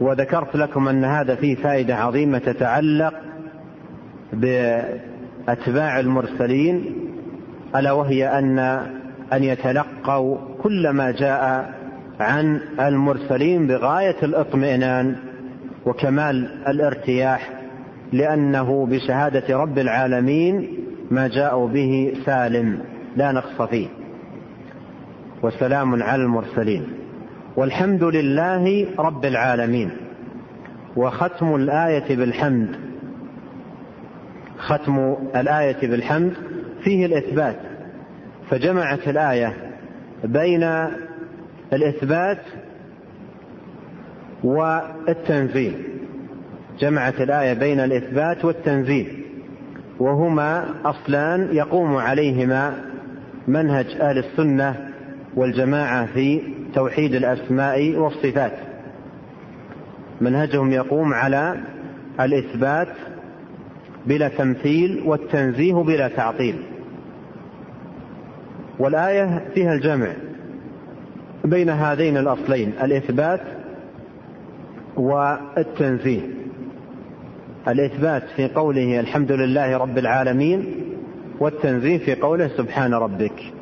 [0.00, 3.14] وذكرت لكم أن هذا فيه فائدة عظيمة تتعلق
[4.32, 6.94] بأتباع المرسلين
[7.76, 8.58] ألا وهي أن
[9.32, 11.74] أن يتلقوا كل ما جاء
[12.20, 15.16] عن المرسلين بغاية الاطمئنان
[15.86, 17.50] وكمال الارتياح
[18.12, 20.68] لأنه بشهادة رب العالمين
[21.10, 22.78] ما جاءوا به سالم
[23.16, 23.88] لا نقص فيه.
[25.42, 26.86] وسلام على المرسلين.
[27.56, 29.90] والحمد لله رب العالمين
[30.96, 32.76] وختم الآية بالحمد.
[34.58, 36.32] ختم الآية بالحمد
[36.84, 37.56] فيه الإثبات
[38.50, 39.56] فجمعت الآية
[40.24, 40.62] بين
[41.72, 42.40] الإثبات
[44.44, 45.84] والتنزيل.
[46.78, 49.24] جمعت الآية بين الإثبات والتنزيل
[50.00, 52.74] وهما أصلان يقوم عليهما
[53.48, 54.88] منهج أهل السنة
[55.36, 58.52] والجماعة في توحيد الأسماء والصفات.
[60.20, 61.60] منهجهم يقوم على
[62.20, 62.88] الإثبات
[64.06, 66.62] بلا تمثيل والتنزيه بلا تعطيل.
[68.78, 70.12] والآية فيها الجمع
[71.44, 73.40] بين هذين الأصلين الإثبات
[74.96, 76.20] والتنزيه.
[77.68, 80.74] الإثبات في قوله الحمد لله رب العالمين
[81.40, 83.52] والتنزيه في قوله سبحان ربك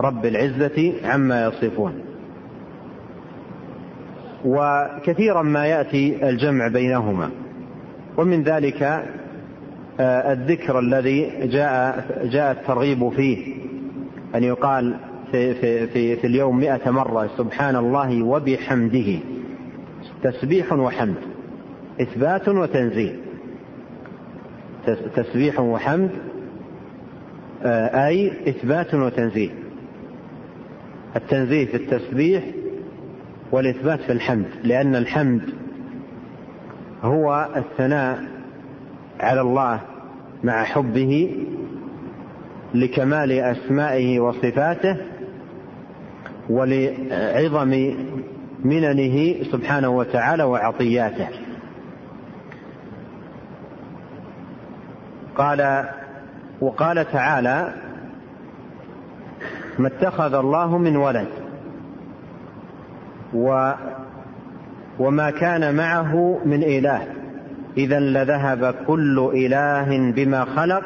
[0.00, 2.05] رب العزة عما يصفون.
[4.44, 7.30] وكثيرا ما يأتي الجمع بينهما.
[8.16, 8.82] ومن ذلك
[10.00, 13.54] آه، الذكر الذي جاء جاء الترغيب فيه.
[14.34, 14.96] أن يقال
[15.32, 19.18] في, في, في, في اليوم مئة مرة سبحان الله وبحمده.
[20.22, 21.16] تسبيح وحمد.
[22.00, 23.16] إثبات وتنزيه.
[25.16, 26.10] تسبيح وحمد
[27.64, 29.50] آه، أي إثبات وتنزيه.
[31.16, 32.44] التنزيه في التسبيح
[33.52, 35.42] والإثبات في الحمد لأن الحمد
[37.02, 38.18] هو الثناء
[39.20, 39.80] على الله
[40.44, 41.36] مع حبه
[42.74, 44.96] لكمال أسمائه وصفاته
[46.50, 47.94] ولعظم
[48.64, 51.28] مننه سبحانه وتعالى وعطياته.
[55.36, 55.88] قال
[56.60, 57.74] وقال تعالى
[59.78, 61.45] ما اتخذ الله من ولد
[63.36, 63.72] و
[64.98, 67.06] وما كان معه من إله.
[67.76, 70.82] إذا لذهب كل إله بما خلق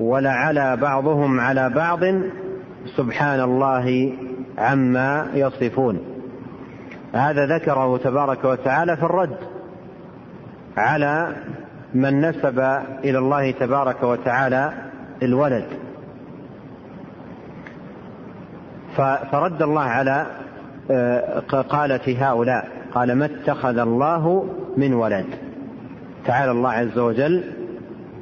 [0.00, 2.00] ولعلى بعضهم على بعض
[2.96, 4.12] سبحان الله
[4.58, 6.00] عما يصفون.
[7.14, 9.36] هذا ذكره تبارك وتعالى في الرد
[10.76, 11.32] على
[11.94, 12.58] من نسب
[13.04, 14.72] إلى الله تبارك وتعالى
[15.22, 15.64] الولد.
[19.32, 20.26] فرد الله على
[20.90, 25.26] آه، قالة هؤلاء قال ما اتخذ الله من ولد.
[26.26, 27.44] تعالى الله عز وجل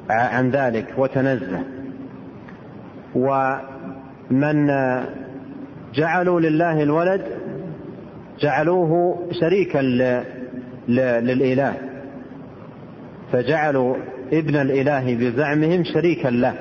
[0.09, 1.63] عن ذلك وتنزه.
[3.15, 4.67] ومن
[5.93, 7.21] جعلوا لله الولد
[8.39, 9.81] جعلوه شريكا
[10.87, 11.73] للإله.
[13.31, 13.95] فجعلوا
[14.33, 16.53] ابن الإله بزعمهم شريكا له.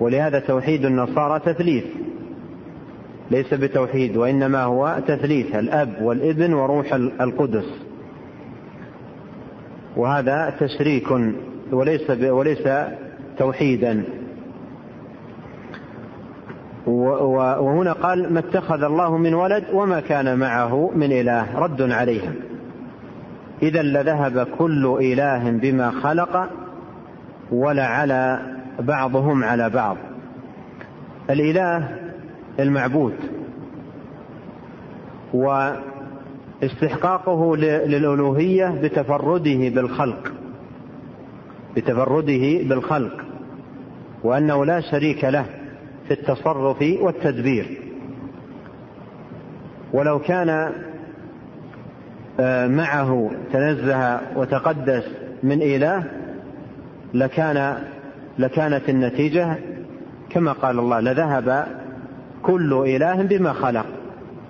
[0.00, 1.84] ولهذا توحيد النصارى تثليث.
[3.30, 7.64] ليس بتوحيد وإنما هو تثليث الأب والابن وروح القدس.
[9.96, 11.06] وهذا تشريك
[11.72, 12.68] وليس وليس
[13.38, 14.04] توحيدا.
[16.86, 21.58] وهنا قال ما اتخذ الله من ولد وما كان معه من إله.
[21.58, 22.32] رد عليها
[23.62, 26.50] إذا لذهب كل إله بما خلق
[27.52, 28.40] ولعلى
[28.80, 29.96] بعضهم على بعض.
[31.30, 31.99] الإله
[32.62, 33.14] المعبود.
[36.62, 40.32] واستحقاقه للألوهية بتفرده بالخلق.
[41.76, 43.24] بتفرده بالخلق.
[44.24, 45.44] وأنه لا شريك له
[46.08, 47.78] في التصرف والتدبير.
[49.92, 50.72] ولو كان
[52.40, 55.04] آه، معه تنزه وتقدس
[55.42, 56.04] من إله
[57.14, 57.78] لكان
[58.38, 59.56] لكانت النتيجة
[60.30, 61.66] كما قال الله لذهب
[62.42, 63.86] كل إله بما خلق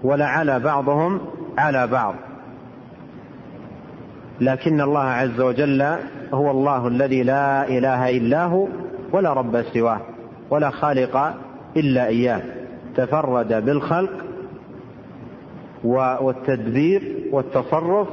[0.03, 1.21] ولعلى بعضهم
[1.59, 2.15] على بعض.
[4.41, 5.83] لكن الله عز وجل
[6.33, 8.69] هو الله الذي لا إله إلا هو
[9.13, 10.01] ولا رب سواه
[10.51, 11.35] ولا خالق
[11.77, 12.43] إلا إياه.
[12.97, 14.11] تفرد بالخلق
[15.85, 18.09] والتدبير والتصرف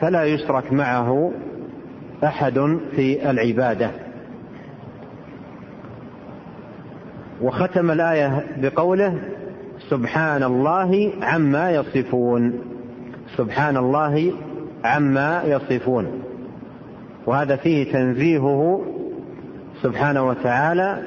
[0.00, 1.32] فلا يشرك معه
[2.24, 3.90] أحد في العبادة.
[7.42, 9.18] وختم الآية بقوله
[9.90, 12.52] سبحان الله عما يصفون.
[13.36, 14.32] سبحان الله
[14.84, 16.06] عما يصفون.
[17.26, 18.84] وهذا فيه تنزيهه
[19.82, 21.02] سبحانه وتعالى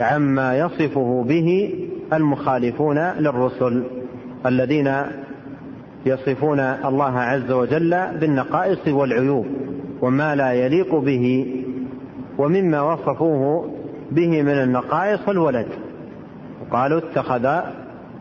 [0.00, 1.74] عما يصفه به
[2.12, 3.84] المخالفون للرسل
[4.46, 4.94] الذين
[6.06, 9.46] يصفون الله عز وجل بالنقائص والعيوب
[10.02, 11.54] وما لا يليق به
[12.38, 13.70] ومما وصفوه
[14.10, 15.66] به من النقائص الولد
[16.70, 17.46] قالوا اتخذ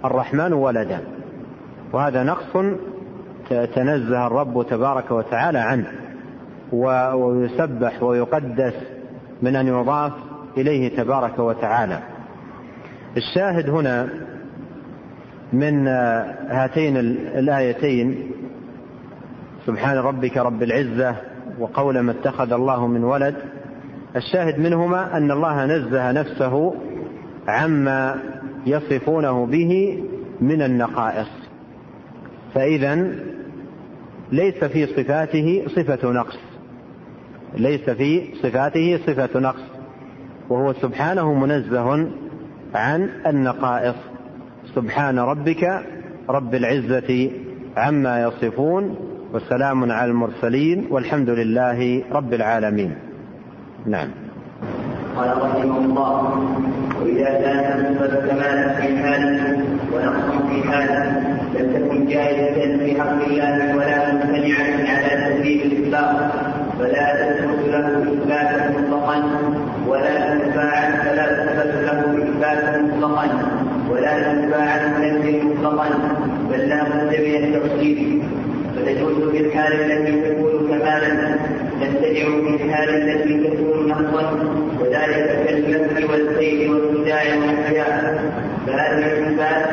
[0.06, 1.00] الرحمن ولدا.
[1.94, 2.76] وهذا نقص
[3.50, 5.92] تنزه الرب تبارك وتعالى عنه.
[6.74, 8.74] ويسبح ويقدس
[9.42, 10.12] من أن يضاف
[10.58, 12.00] إليه تبارك وتعالى.
[13.18, 14.10] الشاهد هنا
[15.54, 15.88] من
[16.48, 16.98] هاتين
[17.38, 18.32] الآيتين.
[19.66, 21.16] سبحان ربك رب العزة
[21.60, 23.36] وقول ما اتخذ الله من ولد.
[24.16, 26.76] الشاهد منهما أن الله نزه نفسه
[27.47, 28.16] عما
[28.66, 30.03] يصفونه به
[30.41, 31.28] من النقائص.
[32.53, 33.16] فإذا
[34.32, 36.38] ليس في صفاته صفة نقص.
[37.57, 39.63] ليس في صفاته صفة نقص.
[40.49, 42.07] وهو سبحانه منزه
[42.74, 43.95] عن النقائص.
[44.76, 45.82] سبحان ربك
[46.30, 47.32] رب العزة
[47.78, 48.95] عما يصفون
[49.34, 52.95] وسلام على المرسلين والحمد لله رب العالمين.
[53.86, 54.10] نعم.
[55.16, 56.48] قال رحمه الله
[57.02, 59.58] وإذا كان صفة كمالا في حال
[59.94, 60.90] ونقصا في حال
[61.56, 66.32] لم تكن جائزة في حق الله ولا ممتنعة على تدريب الإطلاق
[66.80, 69.24] فلا تثبت له إثباتا مطلقا
[69.88, 73.28] ولا تنفع فلا تثبت له إثباتا مطلقا
[73.90, 74.96] ولا تنفع عن
[75.44, 75.90] مطلقا
[76.52, 78.22] بل لا بد من التفصيل
[78.76, 81.36] فتجوز في الحال التي تكون كمالا
[81.80, 84.32] في الحال التي تكون نقصا
[84.80, 88.24] وذلك كالمسح والسيف والخداع والحياء
[88.68, 89.66] فهذه الصفات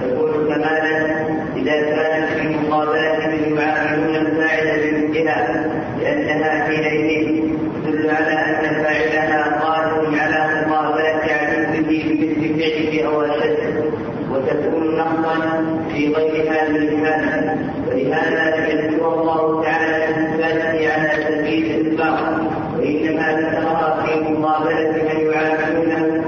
[0.00, 5.66] تكون كمالا إذا كانت في مقابلة من يعاملون الفاعل بمثلها
[6.00, 7.42] لأنها حينئذ
[7.86, 13.84] تدل على أن فاعلها قادر على مقابلة عدوه بمثل فعله أو اشد
[14.32, 15.36] وتكون نقصا
[15.92, 17.56] في غير هذه الحالة.
[17.88, 22.40] ولهذا يذكر الله تعالى الصفات على سبيل الاطلاق
[22.78, 26.24] وانما ذكرها في مقابله من يعاملونه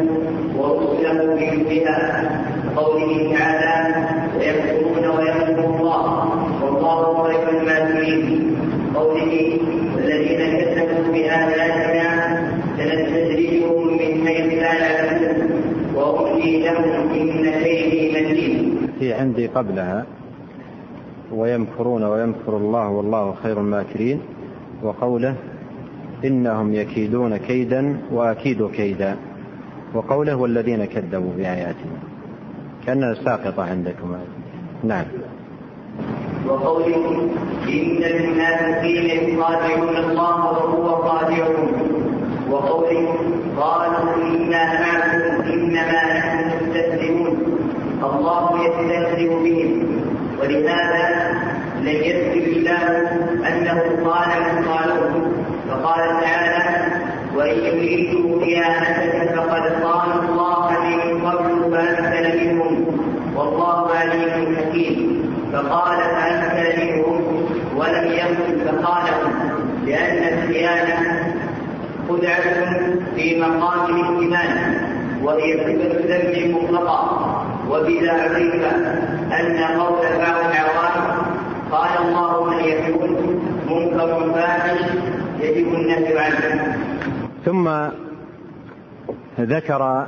[0.56, 2.30] ورسله بمثلها
[2.76, 3.94] قوله تعالى
[4.38, 6.28] ويكفرون ويمكر الله
[6.62, 8.56] والله خير الماكرين
[8.94, 9.58] قوله
[9.96, 12.38] والذين كذبوا باياتنا
[12.78, 15.50] سنستدرجهم من حيث لا يعلمون
[15.94, 20.06] واملي لهم ان كيدي متين في عندي قبلها
[21.32, 24.20] ويمكرون ويمكر الله والله خير الماكرين
[24.82, 25.34] وقوله
[26.24, 29.16] إنهم يكيدون كيدا وأكيد كيدا
[29.94, 31.98] وقوله والذين كذبوا بآياتنا
[32.86, 34.16] كأنها ساقطة عندكم.
[34.84, 35.04] نعم.
[36.48, 37.28] وقوله
[37.68, 41.68] إن المنافقين يخادعون الله وهو خادعهم
[42.50, 43.14] وقوله
[43.60, 47.01] قالوا إنا معكم إنما نحن مستهزئون
[48.22, 49.70] الله يستهزئ بهم.
[50.40, 51.04] ولهذا
[51.82, 52.82] لم يذكر الله
[53.48, 55.32] أنه قال من قالوه.
[55.70, 56.86] فقال تعالى
[57.36, 62.86] وإن يريدوا خيانتك فقد قالوا الله من قبل فامثل منهم.
[63.36, 65.22] والله عليم حكيم.
[65.52, 67.46] فقال فامثل منهم
[67.76, 69.32] ولم يقل فقالهم
[69.86, 71.32] لأن الخيانة
[72.08, 72.80] خدعه
[73.16, 74.74] في مقام الإيمان
[75.22, 77.41] وهي صفة ذنب مطلقة
[77.76, 78.36] عرف
[79.32, 81.22] أن قول بعض العوام
[81.70, 83.10] قال الله من يكون
[83.66, 84.80] منكر فاحش
[85.40, 86.76] يجب النهي عنه.
[87.44, 87.70] ثم
[89.40, 90.06] ذكر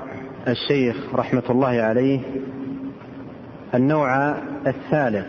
[0.49, 2.21] الشيخ رحمة الله عليه
[3.75, 4.35] النوع
[4.67, 5.27] الثالث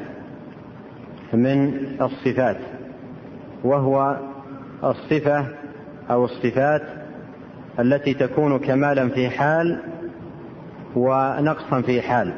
[1.33, 2.57] من الصفات
[3.63, 4.17] وهو
[4.83, 5.45] الصفة
[6.09, 6.81] أو الصفات
[7.79, 9.79] التي تكون كمالا في حال
[10.96, 12.34] ونقصا في حال.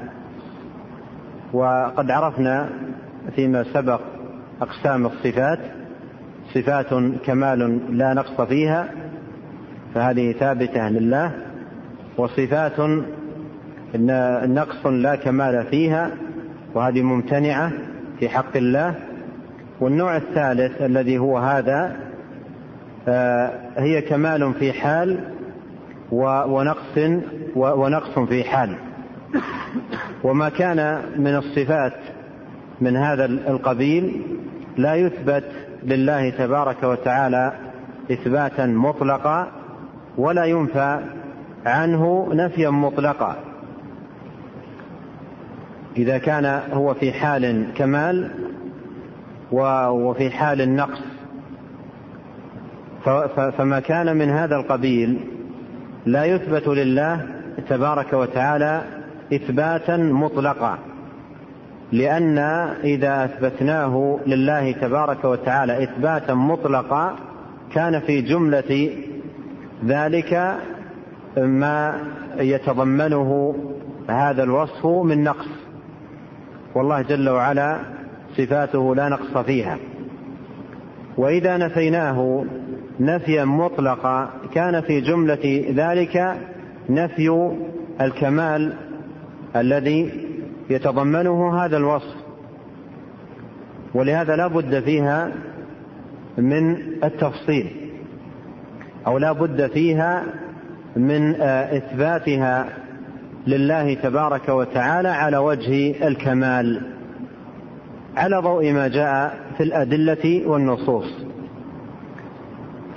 [1.54, 2.70] وقد عرفنا
[3.36, 4.02] فيما سبق
[4.62, 5.60] أقسام الصفات
[6.54, 6.94] صفات
[7.26, 8.90] كمال لا نقص فيها
[9.96, 11.32] فهذه ثابتة لله
[12.18, 12.80] وصفات
[14.50, 16.12] نقص لا كمال فيها
[16.74, 17.72] وهذه ممتنعة
[18.20, 18.96] في حق الله.
[19.80, 21.96] والنوع الثالث الذي هو هذا
[23.08, 25.20] آه، هي كمال في حال
[26.12, 27.20] ونقص
[27.56, 28.76] ونقص في حال.
[30.24, 31.94] وما كان من الصفات
[32.82, 34.22] من هذا القبيل
[34.78, 35.44] لا يثبت
[35.84, 37.54] لله تبارك وتعالى
[38.12, 39.48] إثباتا مطلقا
[40.18, 41.00] ولا ينفى
[41.66, 43.36] عنه نفيا مطلقا.
[45.98, 48.32] إذا كان هو في حال كمال
[49.52, 51.02] وفي حال النقص.
[53.58, 55.20] فما كان من هذا القبيل
[56.08, 57.26] لا يثبت لله
[57.70, 58.82] تبارك وتعالى
[59.34, 60.78] إثباتا مطلقا
[61.92, 62.38] لأن
[62.84, 67.16] إذا أثبتناه لله تبارك وتعالى إثباتا مطلقا
[67.74, 68.90] كان في جملة
[69.86, 70.58] ذلك
[71.38, 72.00] ما
[72.38, 73.56] يتضمنه
[74.10, 75.48] هذا الوصف من نقص
[76.76, 77.80] والله جل وعلا
[78.38, 79.78] صفاته لا نقص فيها.
[81.18, 82.46] وإذا نفيناه
[83.00, 86.38] نفيا مطلقا كان في جملة ذلك
[86.90, 87.52] نفي
[88.02, 88.74] الكمال
[89.56, 90.12] الذي
[90.70, 92.16] يتضمنه هذا الوصف.
[93.94, 95.32] ولهذا لا بد فيها
[96.38, 97.72] من التفصيل
[99.08, 100.24] أو لا بد فيها
[100.96, 102.70] من آه، إثباتها
[103.48, 106.82] لله تبارك وتعالى على وجه الكمال
[108.18, 111.27] على ضوء ما جاء في الأدلة والنصوص.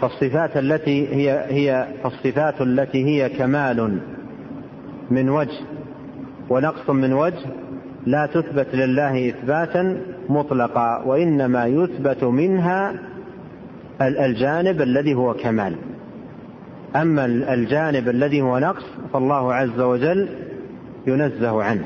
[0.00, 4.00] فالصفات التي هي هي الصفات التي هي كمال
[5.10, 5.60] من وجه
[6.50, 7.46] ونقص من وجه
[8.06, 12.94] لا تثبت لله إثباتا مطلقا وإنما يثبت منها
[14.00, 15.76] الجانب الذي هو كمال.
[16.96, 20.28] أما الجانب الذي هو نقص فالله عز وجل
[21.06, 21.84] ينزه عنه.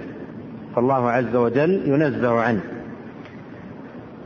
[0.76, 2.60] فالله عز وجل ينزه عنه.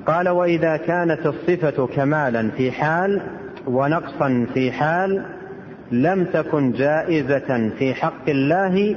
[0.06, 3.22] قال وإذا كانت الصفة كمالا في حال
[3.66, 5.24] ونقصا في حال
[5.92, 8.96] لم تكن جائزة في حق الله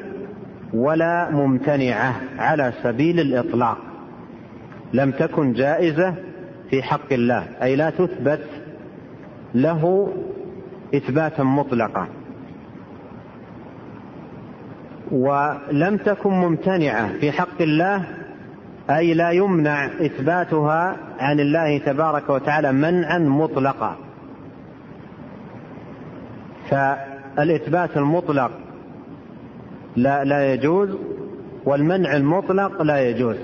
[0.74, 3.78] ولا ممتنعة على سبيل الإطلاق.
[4.94, 6.16] لم تكن جائزة
[6.70, 8.46] في حق الله أي لا تثبت
[9.56, 10.14] له
[10.96, 12.08] إثباتا مطلقا.
[15.12, 18.06] ولم تكن ممتنعة في حق الله
[18.90, 23.98] أي لا يمنع إثباتها عن الله تبارك وتعالى منعا مطلقا.
[26.72, 28.52] فالإثبات المطلق
[29.96, 30.90] لا لا يجوز
[31.66, 33.36] والمنع المطلق لا يجوز.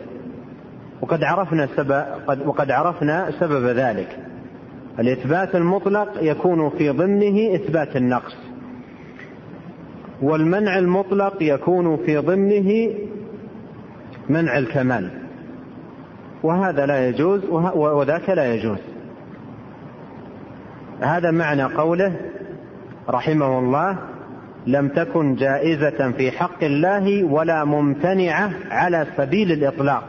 [1.02, 2.06] وقد عرفنا سبب
[2.46, 4.20] وقد عرفنا سبب ذلك.
[5.00, 8.36] الإثبات المطلق يكون في ضمنه إثبات النقص.
[10.22, 12.90] والمنع المطلق يكون في ضمنه
[14.30, 15.10] منع الكمال.
[16.44, 17.46] وهذا لا يجوز
[17.76, 18.80] وذاك لا يجوز.
[21.02, 22.16] هذا معنى قوله
[23.10, 23.98] رحمه الله
[24.68, 30.04] لم تكن جائزة في حق الله ولا ممتنعة على سبيل الإطلاق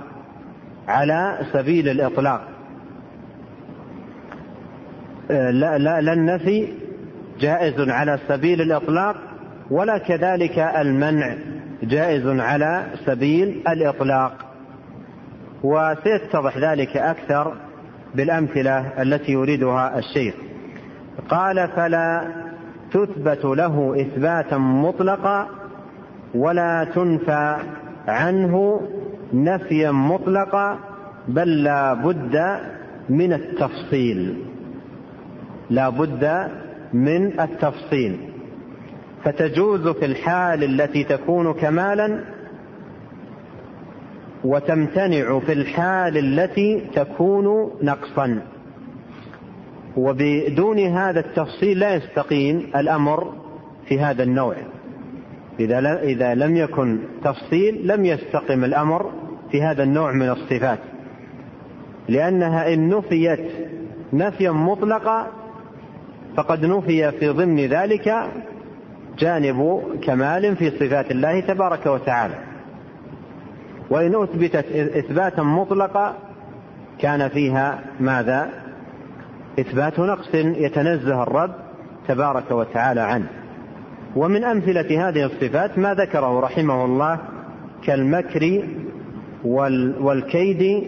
[0.88, 2.48] على سبيل الإطلاق.
[5.30, 6.68] لا, لا, لا النفي
[7.40, 9.16] جائز على سبيل الإطلاق
[9.70, 11.34] ولا كذلك المنع
[11.82, 14.32] جائز على سبيل الإطلاق.
[15.62, 17.56] وسيتضح ذلك أكثر
[18.14, 20.34] بالأمثلة التي يريدها الشيخ.
[21.28, 22.28] قال فلا
[22.92, 25.48] تثبت له إثباتا مطلقا
[26.34, 27.56] ولا تنفى
[28.08, 28.80] عنه
[29.32, 30.78] نفيا مطلقا
[31.28, 32.58] بل لا بد
[33.08, 34.44] من التفصيل.
[35.70, 36.48] لا بد
[36.92, 38.18] من التفصيل.
[39.24, 42.24] فتجوز في الحال التي تكون كمالا
[44.44, 48.40] وتمتنع في الحال التي تكون نقصا.
[49.98, 53.32] وبدون هذا التفصيل لا يستقيم الأمر
[53.88, 54.56] في هذا النوع.
[55.60, 59.10] إذا إذا لم يكن تفصيل لم يستقم الأمر
[59.50, 60.78] في هذا النوع من الصفات.
[62.08, 63.40] لأنها إن نفيت
[64.12, 65.26] نفيا مطلقا
[66.36, 68.14] فقد نفي في ضمن ذلك
[69.18, 72.34] جانب كمال في صفات الله تبارك وتعالى.
[73.90, 76.14] وإن أثبتت إثباتا مطلقا
[76.98, 78.67] كان فيها ماذا؟
[79.58, 81.54] إثبات نقص يتنزه الرب
[82.08, 83.26] تبارك وتعالى عنه.
[84.16, 87.18] ومن أمثلة هذه الصفات ما ذكره رحمه الله
[87.84, 88.62] كالمكر
[90.00, 90.84] والكيد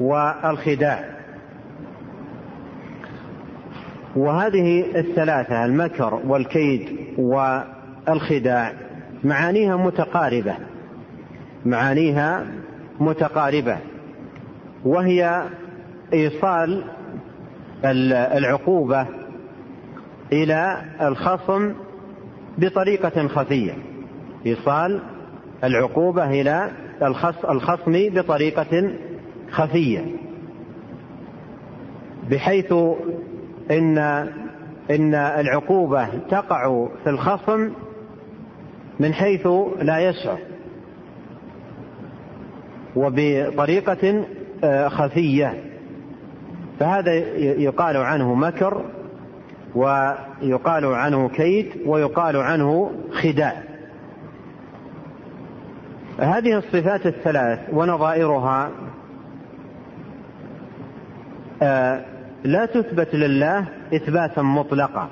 [0.00, 1.04] والخداع.
[4.16, 8.72] وهذه الثلاثة المكر والكيد والخداع
[9.24, 10.54] معانيها متقاربة.
[11.66, 12.46] معانيها
[13.00, 13.78] متقاربة.
[14.84, 15.42] وهي
[16.12, 16.84] إيصال
[17.84, 19.06] العقوبة
[20.32, 21.74] إلى الخصم
[22.58, 23.72] بطريقة خفية.
[24.46, 25.00] إيصال
[25.64, 26.70] العقوبة إلى
[27.50, 28.90] الخصم بطريقة
[29.50, 30.06] خفية.
[32.30, 32.72] بحيث
[33.70, 33.98] إن
[34.90, 37.70] إن العقوبة تقع في الخصم
[39.00, 39.46] من حيث
[39.82, 40.38] لا يشعر.
[42.96, 44.24] وبطريقة
[44.64, 45.73] آه، خفية.
[46.80, 48.84] فهذا يقال عنه مكر
[49.74, 53.62] ويقال عنه كيد ويقال عنه خداع.
[56.18, 58.70] هذه الصفات الثلاث ونظائرها
[61.62, 62.04] آه،
[62.44, 63.64] لا تثبت لله
[63.94, 65.08] إثباتا مطلقا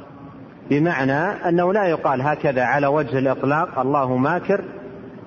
[0.70, 4.64] بمعنى أنه لا يقال هكذا على وجه الإطلاق الله ماكر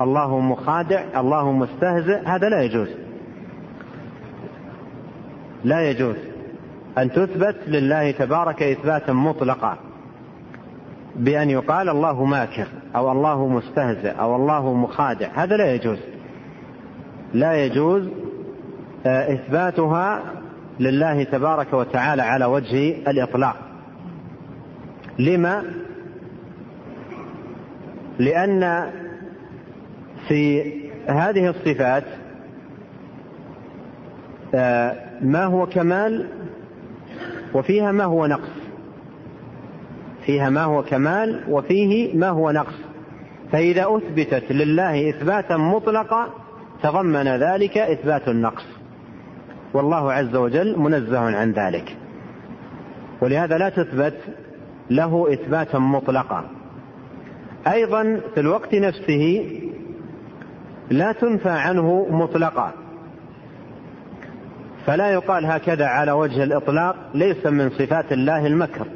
[0.01, 3.04] الله مخادع الله مستهزئ هذا لا يجوز.
[5.65, 6.15] لا يجوز
[6.97, 9.77] أن تثبت لله تبارك إثباتا مطلقا
[11.15, 15.27] بأن يقال الله ماكر أو الله مستهزئ أو الله مخادع.
[15.33, 15.99] هذا لا يجوز.
[17.33, 18.09] لا يجوز
[19.05, 20.21] آه، إثباتها
[20.79, 23.55] لله تبارك وتعالى على وجه الإطلاق.
[25.19, 25.63] لما؟
[28.19, 28.91] لأن
[30.27, 30.71] في
[31.07, 32.03] هذه الصفات
[34.55, 36.27] آه، ما هو كمال
[37.53, 38.49] وفيها ما هو نقص.
[40.25, 42.73] فيها ما هو كمال وفيه ما هو نقص.
[43.51, 46.27] فإذا أثبتت لله إثباتا مطلقا
[46.83, 48.65] تضمن ذلك إثبات النقص.
[49.73, 51.97] والله عز وجل منزه عن ذلك.
[53.21, 54.17] ولهذا لا تثبت
[54.89, 56.45] له إثباتا مطلقا.
[57.67, 59.45] أيضا في الوقت نفسه
[60.89, 62.84] لا تنفى عنه مطلقا.
[64.85, 68.87] فلا يقال هكذا على وجه الإطلاق ليس من صفات الله المكر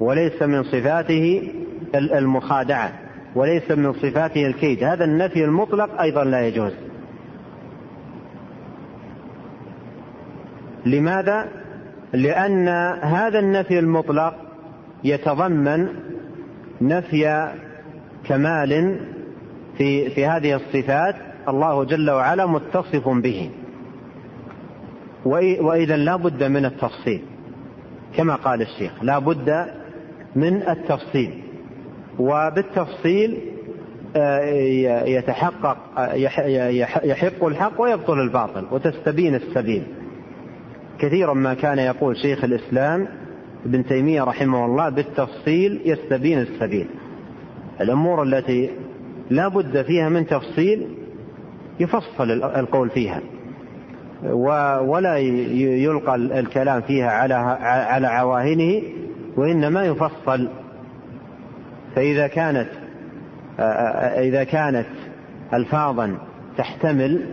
[0.00, 1.52] وليس من صفاته
[1.94, 2.92] المخادعة
[3.34, 4.84] وليس من صفاته الكيد.
[4.84, 6.72] هذا النفي المطلق أيضا لا يجوز.
[10.86, 11.46] لماذا؟
[12.12, 12.68] لأن
[13.02, 14.34] هذا النفي المطلق
[15.04, 15.88] يتضمن
[16.80, 17.52] نفي
[18.24, 19.00] كمال
[19.78, 21.14] في في هذه الصفات
[21.48, 23.50] الله جل وعلا متصف به.
[25.60, 27.22] وإذا لا بد من التفصيل
[28.16, 29.66] كما قال الشيخ لا بد
[30.36, 31.42] من التفصيل.
[32.18, 33.38] وبالتفصيل
[34.16, 34.40] آه،
[35.06, 35.76] يتحقق
[37.04, 39.82] يحق الحق ويبطل الباطل وتستبين السبيل.
[40.98, 43.08] كثيرا ما كان يقول شيخ الإسلام
[43.66, 46.86] ابن تيمية رحمه الله بالتفصيل يستبين السبيل.
[47.80, 48.70] الأمور التي
[49.30, 50.86] لا بد فيها من تفصيل
[51.80, 53.20] يفصل القول فيها.
[54.80, 58.82] ولا يلقى الكلام فيها على على عواهنه
[59.36, 60.48] وإنما يفصل.
[61.94, 62.68] فإذا كانت
[64.18, 64.86] إذا كانت
[65.54, 66.18] ألفاظا
[66.58, 67.26] تحتمل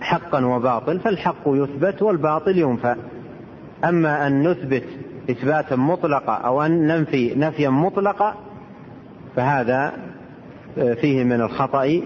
[0.00, 2.96] حقا وباطل فالحق يثبت والباطل ينفى.
[3.84, 4.84] أما أن نثبت
[5.30, 8.34] إثباتا مطلقا أو أن ننفي نفيا مطلقا
[9.36, 9.92] فهذا
[10.74, 12.00] فيه من الخطأ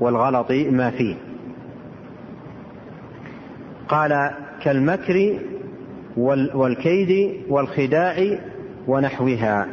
[0.00, 1.31] والغلط ما فيه.
[3.88, 4.30] قال
[4.62, 5.38] كالمكر
[6.54, 8.38] والكيد والخداع
[8.86, 9.66] ونحوها.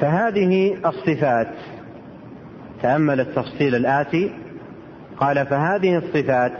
[0.00, 1.48] فهذه الصفات
[2.82, 4.30] تأمل التفصيل الآتي
[5.16, 6.52] قال فهذه الصفات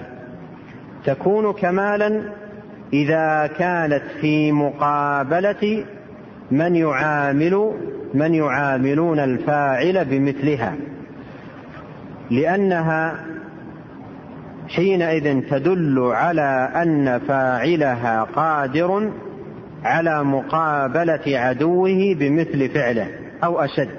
[1.05, 2.23] تكون كمالا
[2.93, 5.85] إذا كانت في مقابلة
[6.51, 7.75] من يعامل
[8.15, 10.75] من يعاملون الفاعل بمثلها
[12.31, 13.25] لأنها
[14.69, 19.11] حينئذ تدل على أن فاعلها قادر
[19.85, 23.09] على مقابلة عدوه بمثل فعله
[23.45, 23.99] أو أشد.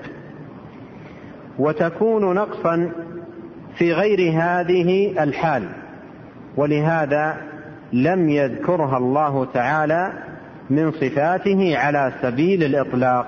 [1.60, 2.92] وتكون نقصا
[3.78, 5.64] في غير هذه الحال
[6.58, 7.38] ولهذا
[7.94, 10.14] لم يذكرها الله تعالى
[10.70, 13.28] من صفاته على سبيل الإطلاق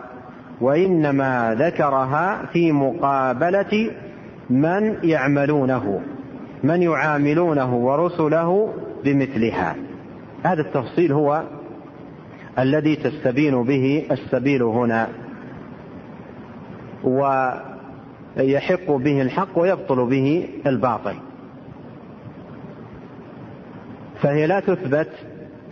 [0.61, 3.91] وإنما ذكرها في مقابلة
[4.49, 6.01] من يعملونه.
[6.63, 8.73] من يعاملونه ورسله
[9.03, 9.75] بمثلها.
[10.43, 11.43] هذا التفصيل هو
[12.59, 15.07] الذي تستبين به السبيل هنا.
[17.03, 21.15] ويحق به الحق ويبطل به الباطل.
[24.21, 25.09] فهي لا تثبت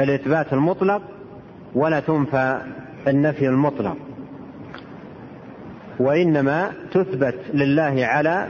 [0.02, 1.02] الإثبات المطلق
[1.76, 2.62] ولا تنفى
[3.08, 3.98] النفي المطلق.
[6.00, 8.48] وإنما تثبت لله على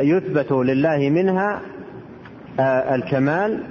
[0.00, 1.60] يثبت لله منها
[2.60, 3.64] آه، الكمال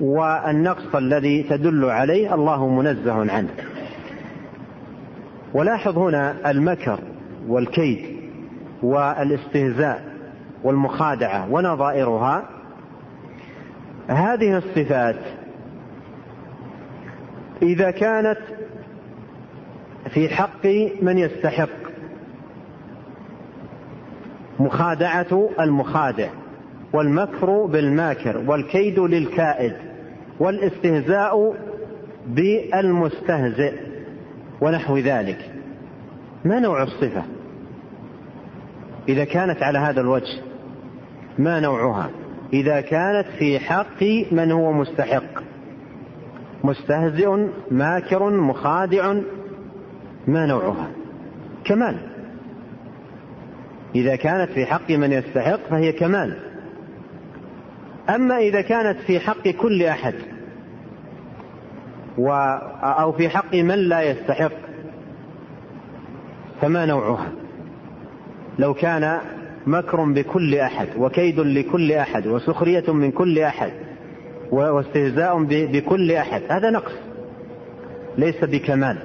[0.00, 3.50] والنقص الذي تدل عليه الله منزه عنه.
[5.54, 6.98] ولاحظ هنا المكر
[7.48, 8.16] والكيد
[8.82, 10.04] والاستهزاء
[10.64, 12.44] والمخادعة ونظائرها.
[14.08, 15.16] هذه الصفات
[17.62, 18.38] إذا كانت
[20.10, 20.66] في حق
[21.02, 21.79] من يستحق
[24.60, 26.28] مخادعة المخادع
[26.92, 29.72] والمكر بالماكر والكيد للكائد
[30.40, 31.54] والاستهزاء
[32.26, 33.74] بالمستهزئ
[34.60, 35.50] ونحو ذلك.
[36.44, 37.22] ما نوع الصفة؟
[39.08, 40.42] إذا كانت على هذا الوجه
[41.38, 42.10] ما نوعها؟
[42.52, 45.42] إذا كانت في حق من هو مستحق.
[46.64, 49.14] مستهزئ ماكر مخادع
[50.26, 50.90] ما نوعها؟
[51.64, 52.19] كمال.
[53.94, 56.36] إذا كانت في حق من يستحق فهي كمال.
[58.14, 60.14] أما إذا كانت في حق كل أحد
[62.18, 62.30] و
[62.82, 64.52] أو في حق من لا يستحق
[66.60, 67.32] فما نوعها؟
[68.58, 69.18] لو كان
[69.66, 73.72] مكر بكل أحد وكيد لكل أحد وسخرية من كل أحد
[74.50, 76.92] واستهزاء بكل أحد هذا نقص
[78.18, 78.98] ليس بكمال.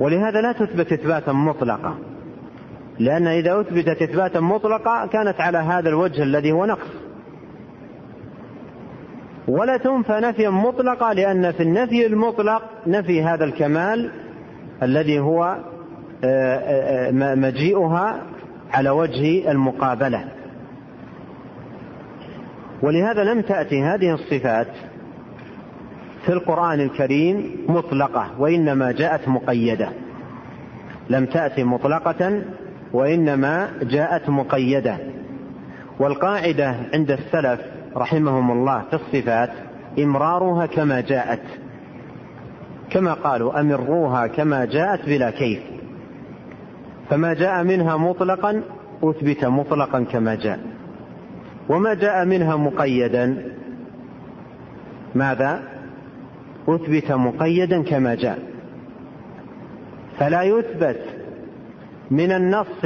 [0.00, 1.98] ولهذا لا تثبت إثباتا مطلقا.
[3.00, 6.88] لأن إذا أثبتت إثباتا مطلقا كانت على هذا الوجه الذي هو نقص.
[9.48, 14.10] ولا تنفى نفيا مطلقا لأن في النفي المطلق نفي هذا الكمال
[14.82, 15.44] الذي هو
[16.24, 18.22] آه، آه، آه، مجيئها
[18.72, 20.24] على وجه المقابلة.
[22.82, 24.68] ولهذا لم تأتي هذه الصفات
[26.26, 29.88] في القرآن الكريم مطلقة وإنما جاءت مقيدة.
[31.10, 32.42] لم تأتي مطلقة
[32.92, 34.96] وإنما جاءت مقيدة.
[35.98, 37.60] والقاعدة عند السلف
[37.96, 39.50] رحمهم الله في الصفات
[39.98, 41.42] إمرارها كما جاءت.
[42.90, 45.60] كما قالوا أمروها كما جاءت بلا كيف.
[47.10, 48.62] فما جاء منها مطلقا
[49.02, 50.60] أثبت مطلقا كما جاء.
[51.68, 53.52] وما جاء منها مقيدا
[55.14, 55.62] ماذا؟
[56.68, 58.38] أثبت مقيدا كما جاء.
[60.18, 61.19] فلا يثبت
[62.10, 62.84] من النص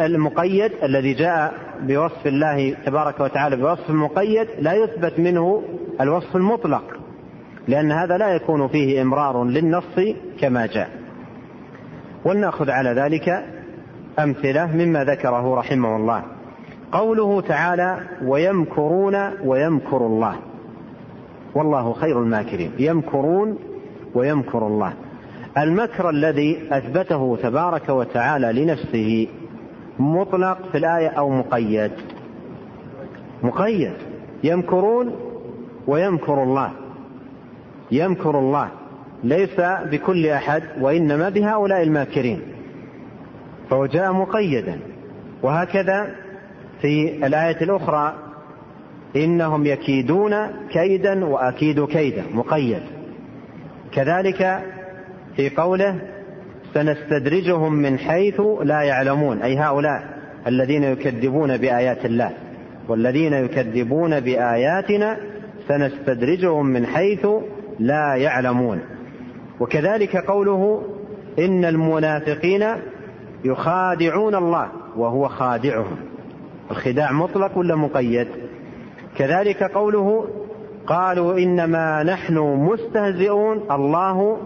[0.00, 5.62] المقيد الذي جاء بوصف الله تبارك وتعالى بوصف مقيد لا يثبت منه
[6.00, 6.82] الوصف المطلق
[7.68, 10.00] لأن هذا لا يكون فيه إمرار للنص
[10.40, 10.90] كما جاء.
[12.24, 13.44] ولنأخذ على ذلك
[14.18, 16.22] أمثلة مما ذكره رحمه الله.
[16.92, 20.36] قوله تعالى ويمكرون ويمكر الله
[21.54, 22.72] والله خير الماكرين.
[22.78, 23.58] يمكرون
[24.14, 24.92] ويمكر الله.
[25.58, 29.28] المكر الذي أثبته تبارك وتعالى لنفسه
[29.98, 31.92] مطلق في الآية أو مقيد.
[33.42, 33.92] مقيد.
[34.44, 35.14] يمكرون
[35.86, 36.70] ويمكر الله.
[37.90, 38.68] يمكر الله.
[39.24, 42.40] ليس بكل أحد وإنما بهؤلاء الماكرين.
[43.70, 44.78] فهو جاء مقيدا.
[45.42, 46.14] وهكذا
[46.80, 48.14] في الآية الأخرى
[49.16, 50.34] إنهم يكيدون
[50.70, 52.24] كيدا وأكيد كيدا.
[52.32, 52.82] مقيد.
[53.92, 54.62] كذلك
[55.40, 56.00] في قوله
[56.74, 60.02] سنستدرجهم من حيث لا يعلمون أي هؤلاء
[60.46, 62.32] الذين يكذبون بآيات الله
[62.88, 65.16] والذين يكذبون بآياتنا
[65.68, 67.26] سنستدرجهم من حيث
[67.78, 68.80] لا يعلمون.
[69.60, 70.82] وكذلك قوله
[71.38, 72.66] إن المنافقين
[73.44, 75.96] يخادعون الله وهو خادعهم.
[76.70, 78.28] الخداع مطلق ولا مقيد؟
[79.16, 80.24] كذلك قوله
[80.86, 84.38] قالوا إنما نحن مستهزئون الله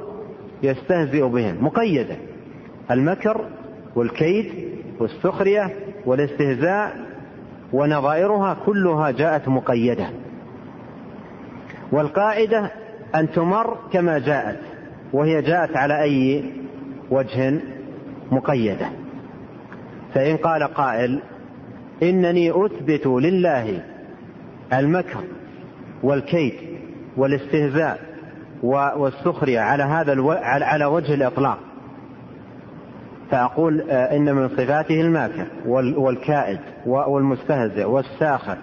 [0.64, 2.16] يستهزئ بهم مقيدة.
[2.90, 3.44] المكر
[3.96, 4.52] والكيد
[5.00, 5.70] والسخرية
[6.06, 6.96] والاستهزاء
[7.72, 10.06] ونظائرها كلها جاءت مقيدة.
[11.92, 12.70] والقاعدة
[13.14, 14.60] أن تمر كما جاءت
[15.12, 16.44] وهي جاءت على أي
[17.10, 17.60] وجه
[18.32, 18.88] مقيدة.
[20.14, 21.20] فإن قال قائل
[22.02, 23.82] إنني أثبت لله
[24.72, 25.24] المكر
[26.02, 26.54] والكيد
[27.16, 28.13] والاستهزاء
[28.64, 30.30] والسخرية على هذا ألو...
[30.42, 31.58] على وجه الإطلاق.
[33.30, 35.46] فأقول آه، إن من صفاته الماكر
[35.96, 38.56] والكائد والمستهزئ والساخر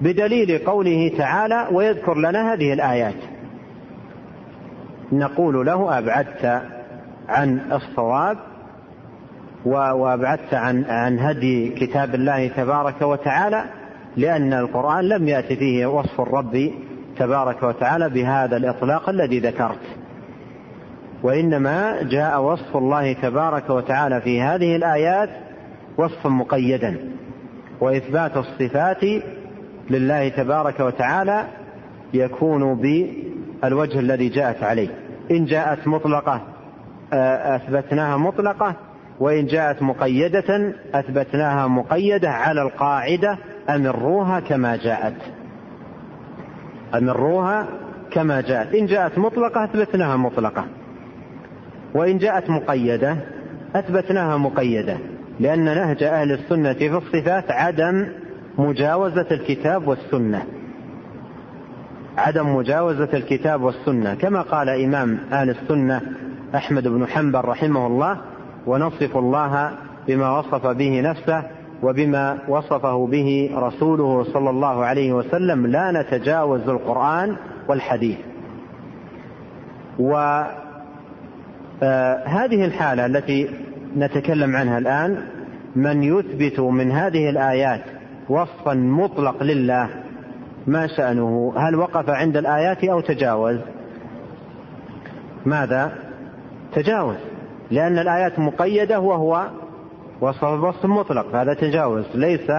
[0.00, 3.14] بدليل قوله تعالى ويذكر لنا هذه الآيات
[5.12, 6.62] نقول له أبعدت
[7.28, 8.38] عن الصواب
[9.64, 13.64] وأبعدت عن عن هدي كتاب الله تبارك وتعالى
[14.16, 16.70] لأن القرآن لم يأتي فيه وصف الرب
[17.18, 19.80] تبارك وتعالى بهذا الإطلاق الذي ذكرت.
[21.22, 25.28] وإنما جاء وصف الله تبارك وتعالى في هذه الآيات
[25.98, 26.96] وصفا مقيدا
[27.80, 29.04] وإثبات الصفات
[29.90, 31.44] لله تبارك وتعالى
[32.14, 34.88] يكون بالوجه الذي جاءت عليه.
[35.30, 36.40] إن جاءت مطلقة
[37.12, 38.74] آه، أثبتناها مطلقة
[39.20, 43.38] وإن جاءت مقيدة أثبتناها مقيدة على القاعدة
[43.68, 45.14] أمروها كما جاءت.
[46.98, 47.66] أمروها
[48.10, 48.74] كما جاءت.
[48.74, 50.64] إن جاءت مطلقة أثبتناها مطلقة.
[51.94, 53.16] وإن جاءت مقيدة
[53.74, 54.98] أثبتناها مقيدة.
[55.40, 58.06] لأن نهج أهل السنة في الصفات عدم
[58.58, 60.42] مجاوزة الكتاب والسنة.
[62.18, 64.14] عدم مجاوزة الكتاب والسنة.
[64.14, 66.00] كما قال إمام أهل السنة
[66.54, 68.18] أحمد بن حنبل رحمه الله
[68.66, 69.70] ونصف الله
[70.08, 71.42] بما وصف به نفسه
[71.82, 77.36] وبما وصفه به رسوله صلى الله عليه وسلم لا نتجاوز القرآن
[77.68, 78.18] والحديث.
[79.98, 80.52] وهذه
[81.82, 83.50] آه، الحالة التي
[83.96, 85.22] نتكلم عنها الآن
[85.76, 87.82] من يثبت من هذه الآيات
[88.28, 89.88] وصفا مطلق لله
[90.66, 93.58] ما شأنه؟ هل وقف عند الآيات أو تجاوز؟
[95.46, 95.92] ماذا؟
[96.72, 97.16] تجاوز
[97.70, 99.46] لأن الآيات مقيدة وهو
[100.20, 102.50] وصف مطلق هذا تجاوز ليس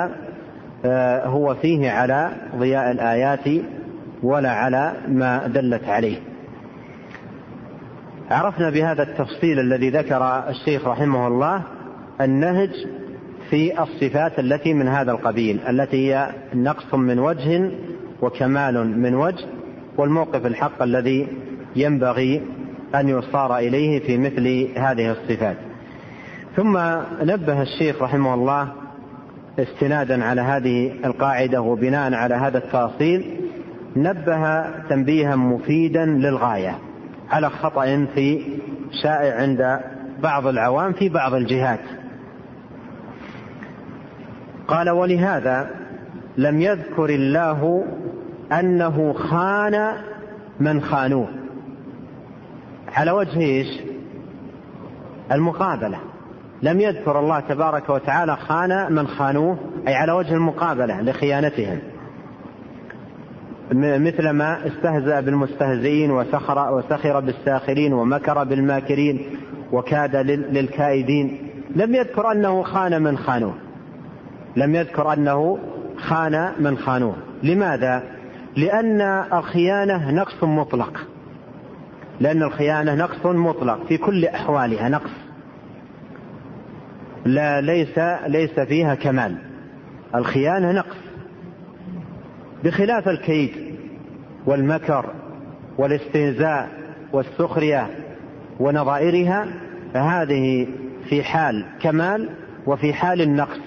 [0.85, 3.63] آه، هو فيه على ضياء الآيات
[4.23, 6.17] ولا على ما دلت عليه.
[8.31, 11.63] عرفنا بهذا التفصيل الذي ذكر الشيخ رحمه الله
[12.21, 12.69] النهج
[13.49, 17.71] في الصفات التي من هذا القبيل التي هي نقص من وجه
[18.21, 19.45] وكمال من وجه
[19.97, 21.27] والموقف الحق الذي
[21.75, 22.41] ينبغي
[22.95, 25.57] أن يصار إليه في مثل هذه الصفات.
[26.57, 26.77] ثم
[27.21, 28.73] نبه الشيخ رحمه الله
[29.59, 33.41] استنادا على هذه القاعدة وبناء على هذا التأصيل
[33.95, 36.79] نبه تنبيها مفيدا للغاية
[37.29, 38.59] على خطأ في
[39.03, 39.79] شائع عند
[40.23, 41.79] بعض العوام في بعض الجهات.
[44.67, 45.69] قال ولهذا
[46.38, 47.85] لم يذكر الله
[48.51, 49.91] أنه خان
[50.59, 51.27] من خانوه.
[52.95, 53.81] على وجه إيش؟
[55.31, 56.06] المقابلة.
[56.61, 59.57] لم يذكر الله تبارك وتعالى خان من خانوه
[59.88, 61.79] أي على وجه المقابلة لخيانتهم.
[63.73, 69.25] مثل ما استهزأ بالمستهزئين وسخر وسخر بالساخرين ومكر بالماكرين
[69.71, 71.38] وكاد للكائدين.
[71.75, 73.53] لم يذكر أنه خان من خانوه.
[74.55, 75.57] لم يذكر أنه
[75.97, 77.15] خان من خانوه.
[77.43, 78.03] لماذا؟
[78.55, 79.01] لأن
[79.34, 81.07] الخيانة نقص مطلق.
[82.19, 85.26] لأن الخيانة نقص مطلق في كل أحوالها نقص.
[87.27, 89.37] لا ليس ليس فيها كمال.
[90.15, 90.97] الخيانة نقص.
[92.63, 93.51] بخلاف الكيد
[94.45, 95.13] والمكر
[95.77, 96.69] والاستهزاء
[97.13, 97.87] والسخرية
[98.59, 99.47] ونظائرها
[99.93, 100.67] فهذه
[101.09, 102.29] في حال كمال
[102.65, 103.59] وفي حال النقص.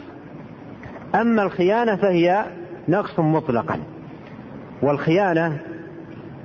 [1.15, 2.45] أما الخيانة فهي
[2.89, 3.81] نقص مطلقا.
[4.83, 5.59] والخيانة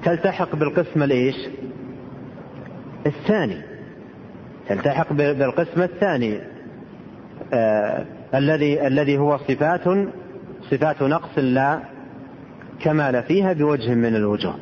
[0.04, 1.36] تلتحق بالقسم الإيش؟
[3.06, 3.62] الثاني.
[4.70, 6.55] تلتحق بالقسم الثاني.
[8.36, 9.84] الذي الذي هو صفات
[10.72, 11.80] صفات نقص لا
[12.82, 14.56] كمال فيها بوجه من الوجوه.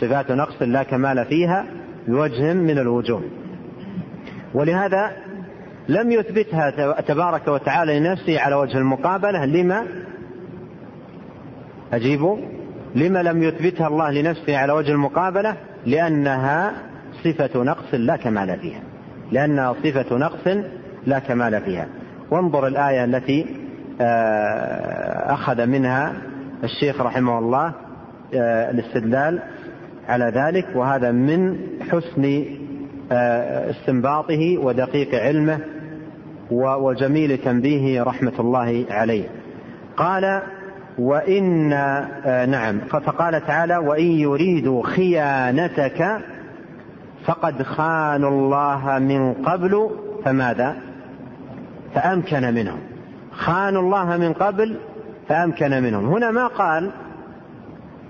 [0.00, 1.66] صفات نقص لا كمال فيها
[2.08, 3.22] بوجه من الوجوه.
[4.54, 5.12] ولهذا
[5.88, 9.44] لم يثبتها تبارك وتعالى لنفسه على وجه المقابلة.
[9.44, 9.86] لما؟
[11.92, 12.38] أجيبوا.
[12.94, 15.56] لما لم يثبتها الله لنفسه على وجه المقابلة؟
[15.86, 16.72] لأنها
[17.24, 18.80] صفة نقص لا كمال فيها.
[19.32, 20.48] لأنها صفة نقص
[21.06, 21.86] لا كمال فيها.
[22.30, 23.46] وانظر الآية التي
[24.00, 26.12] آه، أخذ منها
[26.64, 27.72] الشيخ رحمه الله
[28.34, 29.42] آه، الاستدلال
[30.08, 31.58] على ذلك وهذا من
[31.90, 32.44] حسن
[33.12, 35.58] آه، استنباطه ودقيق علمه
[36.50, 39.24] وجميل تنبيهه رحمة الله عليه.
[39.96, 40.42] قال
[40.98, 41.68] وإن
[42.50, 42.78] نعم.
[42.78, 46.18] فقال تعالى وإن يريدوا خيانتك
[47.24, 49.90] فقد خانوا الله من قبل
[50.24, 50.87] فماذا؟
[51.94, 52.78] فأمكن منهم.
[53.32, 54.76] خانوا الله من قبل
[55.28, 56.06] فأمكن منهم.
[56.06, 56.90] هنا ما قال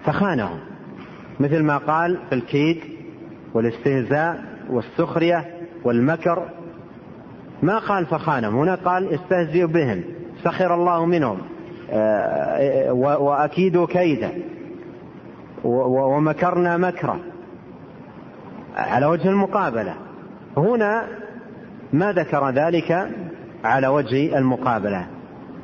[0.05, 0.59] فخانهم.
[1.41, 2.81] مثل ما قال في الكيد
[3.55, 5.45] والاستهزاء والسخرية
[5.85, 6.43] والمكر.
[7.63, 8.57] ما قال فخانهم.
[8.57, 10.05] هنا قال استهزئوا بهم.
[10.45, 11.39] سخر الله منهم.
[12.99, 14.33] وأكيدوا كيدا
[15.65, 17.19] ومكرنا مكرا
[18.77, 19.95] على وجه المقابلة.
[20.57, 21.05] هنا
[21.93, 23.09] ما ذكر ذلك
[23.65, 25.07] على وجه المقابلة.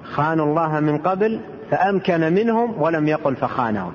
[0.05, 1.41] خانوا الله من قبل
[1.71, 3.93] فأمكن منهم ولم يقل فخانهم.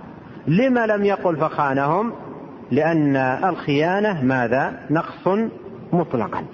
[0.48, 2.14] لما لم يقل فخانهم؟
[2.72, 5.28] لأن الخيانة ماذا؟ نقص
[5.94, 6.46] مطلقا.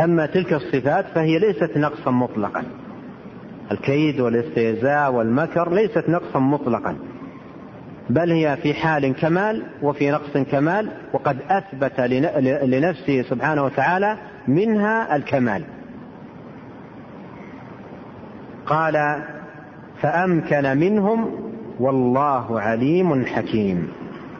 [0.00, 2.64] أما تلك الصفات فهي ليست نقصا مطلقا.
[3.72, 6.96] الكيد والاستهزاء والمكر ليست نقصا مطلقا.
[8.10, 12.00] بل هي في حال كمال وفي نقص كمال وقد أثبت
[12.62, 14.16] لنفسه سبحانه وتعالى
[14.48, 15.64] منها الكمال.
[18.66, 19.22] قال
[20.00, 21.30] فأمكن منهم
[21.80, 23.88] والله عليم حكيم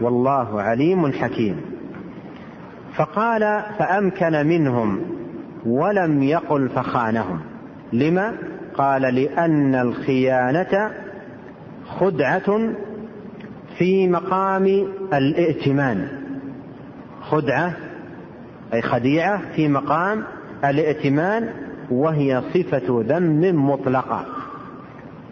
[0.00, 1.60] والله عليم حكيم.
[2.96, 5.00] فقال فأمكن منهم
[5.66, 7.40] ولم يقل فخانهم.
[7.92, 8.32] لما؟
[8.74, 10.90] قال لأن الخيانة
[11.86, 12.72] خدعة
[13.78, 14.66] في مقام
[15.12, 16.08] الائتمان.
[17.20, 17.87] خدعة
[18.74, 20.24] أي خديعة في مقام
[20.64, 21.48] الائتمان
[21.90, 24.26] وهي صفة ذم مطلقة.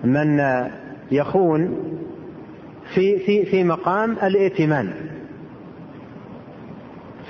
[0.05, 0.41] من
[1.11, 1.77] يخون
[2.95, 4.93] في في في مقام الائتمان.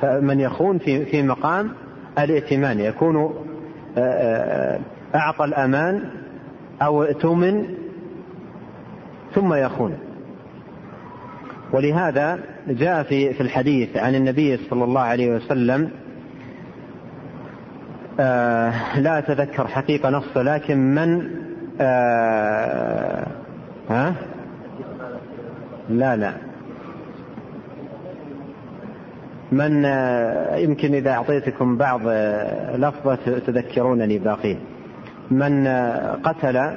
[0.00, 1.70] فمن يخون في في مقام
[2.18, 3.34] الائتمان يكون
[5.14, 6.04] أعطى الأمان
[6.82, 7.66] أو ائتمن
[9.34, 9.98] ثم يخون.
[11.72, 12.38] ولهذا
[12.68, 15.90] جاء في في الحديث عن النبي صلى الله عليه وسلم
[18.20, 21.30] آه لا أتذكر حقيقة نصه لكن من
[21.80, 23.26] آه
[23.90, 24.14] ها؟
[25.90, 26.32] لا لا.
[29.52, 32.00] من آه يمكن إذا أعطيتكم بعض
[32.74, 34.56] لفظة تذكرونني باقيه
[35.30, 35.66] من
[36.24, 36.70] قتل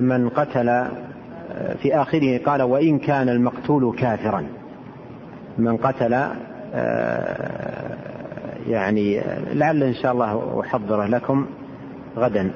[0.00, 0.86] من قتل
[1.82, 4.44] في آخره قال وإن كان المقتول كافرا.
[5.58, 6.12] من قتل
[8.68, 9.20] يعني
[9.52, 11.46] لعل إن شاء الله أحضره لكم
[12.16, 12.50] غدا.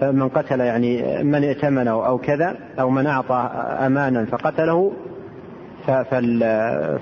[0.00, 3.50] فمن قتل يعني من ائتمنه أو كذا أو من أعطى
[3.86, 4.92] أمانا فقتله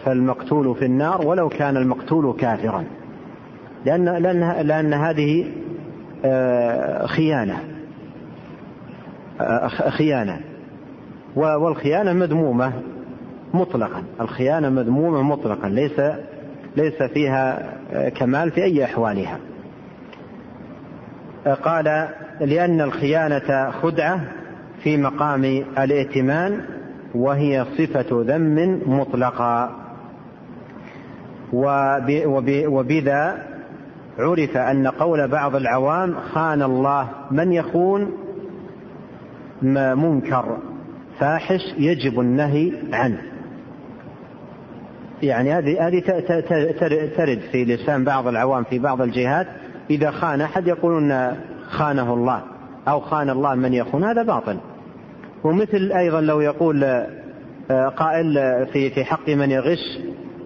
[0.05, 2.85] فالمقتول في النار ولو كان المقتول كافرا.
[3.85, 5.47] لأن لأن لأن هذه
[7.07, 7.59] خيانة
[9.89, 10.41] خيانة.
[11.37, 12.73] والخيانة مذمومة
[13.55, 14.03] مطلقا.
[14.21, 15.69] الخيانة مذمومة مطلقا.
[15.69, 16.01] ليس
[16.77, 17.73] ليس فيها
[18.09, 19.39] كمال في أي أحوالها.
[21.63, 22.09] قال
[22.41, 24.21] لأن الخيانة خدعة
[24.83, 25.45] في مقام
[25.79, 26.61] الائتمان
[27.15, 29.71] وهي صفة ذم مطلقا
[32.67, 33.47] وبذا
[34.19, 38.13] عرف أن قول بعض العوام خان الله من يخون
[39.63, 40.59] منكر.
[41.21, 43.23] فاحش يجب النهي عنه.
[45.23, 46.01] يعني هذه هذه
[47.17, 49.47] ترد في لسان بعض العوام في بعض الجهات
[49.91, 51.37] إذا خان أحد يقولون
[51.69, 52.43] خانه الله
[52.89, 54.57] أو خان الله من يخون هذا باطل.
[55.45, 57.05] ومثل أيضا لو يقول
[57.97, 58.35] قائل
[58.73, 59.99] في في حق من يغش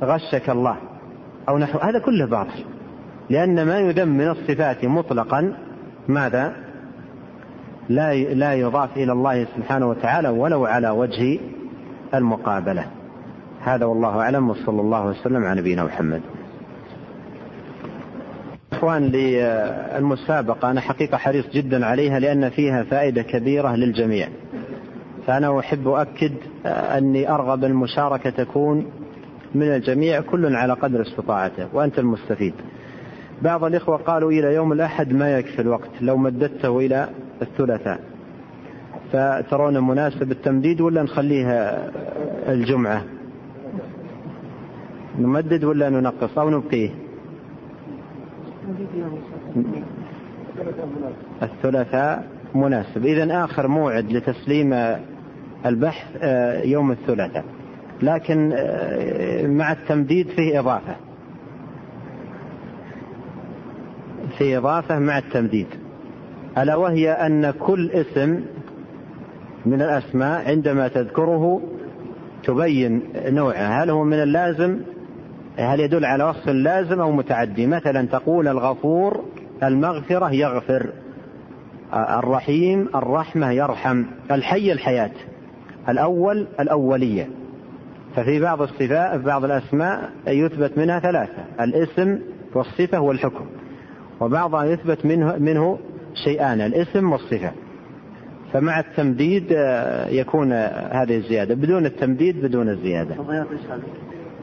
[0.03, 0.77] غشك الله.
[1.49, 2.65] أو نحو هذا كله باطل.
[3.31, 5.57] لأن ما يذم من الصفات مطلقا
[6.09, 6.64] ماذا؟
[7.89, 11.39] لا لا يضاف إلى الله سبحانه وتعالى ولو على وجه
[12.15, 12.87] المقابلة.
[13.63, 16.21] هذا والله أعلم وصلى الله وسلم على نبينا محمد.
[18.73, 24.29] إخوان للمسابقة أنا حقيقة حريص جدا عليها لأن فيها فائدة كبيرة للجميع.
[25.27, 26.33] فأنا أحب أؤكد
[26.67, 28.87] أني أرغب المشاركة تكون
[29.55, 32.55] من الجميع كل على قدر استطاعته وأنت المستفيد.
[33.43, 37.09] بعض الإخوة قالوا إلى يوم الأحد ما يكفي الوقت لو مددته إلى
[37.43, 38.01] الثلاثاء.
[39.13, 41.91] فترون مناسب التمديد ولا نخليها
[42.49, 43.05] الجمعة؟
[45.19, 46.91] نمدد ولا ننقص أو نبقيه؟
[51.43, 53.07] الثلاثاء مناسب.
[53.07, 54.97] إذا آخر موعد لتسليم
[55.67, 56.23] البحث
[56.65, 57.45] يوم الثلاثاء.
[58.03, 58.49] لكن
[59.59, 60.97] مع التمديد فيه إضافة.
[64.39, 65.67] في إضافة مع التمديد.
[66.59, 68.41] ألا وهي أن كل اسم
[69.67, 71.61] من الأسماء عندما تذكره
[72.45, 74.81] تبين نوعه هل هو من اللازم؟
[75.59, 79.25] هل يدل على وصف لازم أو متعدي؟ مثلا تقول الغفور
[79.63, 80.93] المغفرة يغفر.
[81.95, 84.05] الرحيم الرحمة يرحم.
[84.31, 85.11] الحي الحياة.
[85.89, 87.29] الأول الأولية.
[88.17, 91.45] ففي بعض الصفات بعض الأسماء يثبت منها ثلاثة.
[91.61, 92.19] الاسم
[92.55, 93.47] والصفة والحكم.
[94.21, 95.79] وبعضها يثبت منه, منه
[96.25, 97.53] شيئان الاسم والصفة.
[98.53, 99.51] فمع التمديد
[100.09, 100.53] يكون
[100.93, 101.55] هذه الزيادة.
[101.55, 103.17] بدون التمديد بدون الزيادة.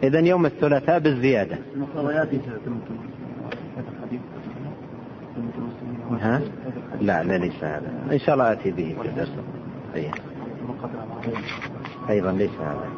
[0.03, 1.57] إذا يوم الثلاثاء بالزيادة.
[6.22, 6.41] ها؟
[7.02, 7.91] لا لا ليس هذا.
[8.11, 9.31] إن شاء الله آتي به في الدرس.
[9.95, 10.11] أيه.
[12.10, 12.89] أيضا ليس هذا.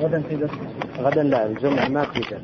[0.00, 0.50] غدا في درس.
[0.98, 2.42] غدا لا الجمعة ما في درس.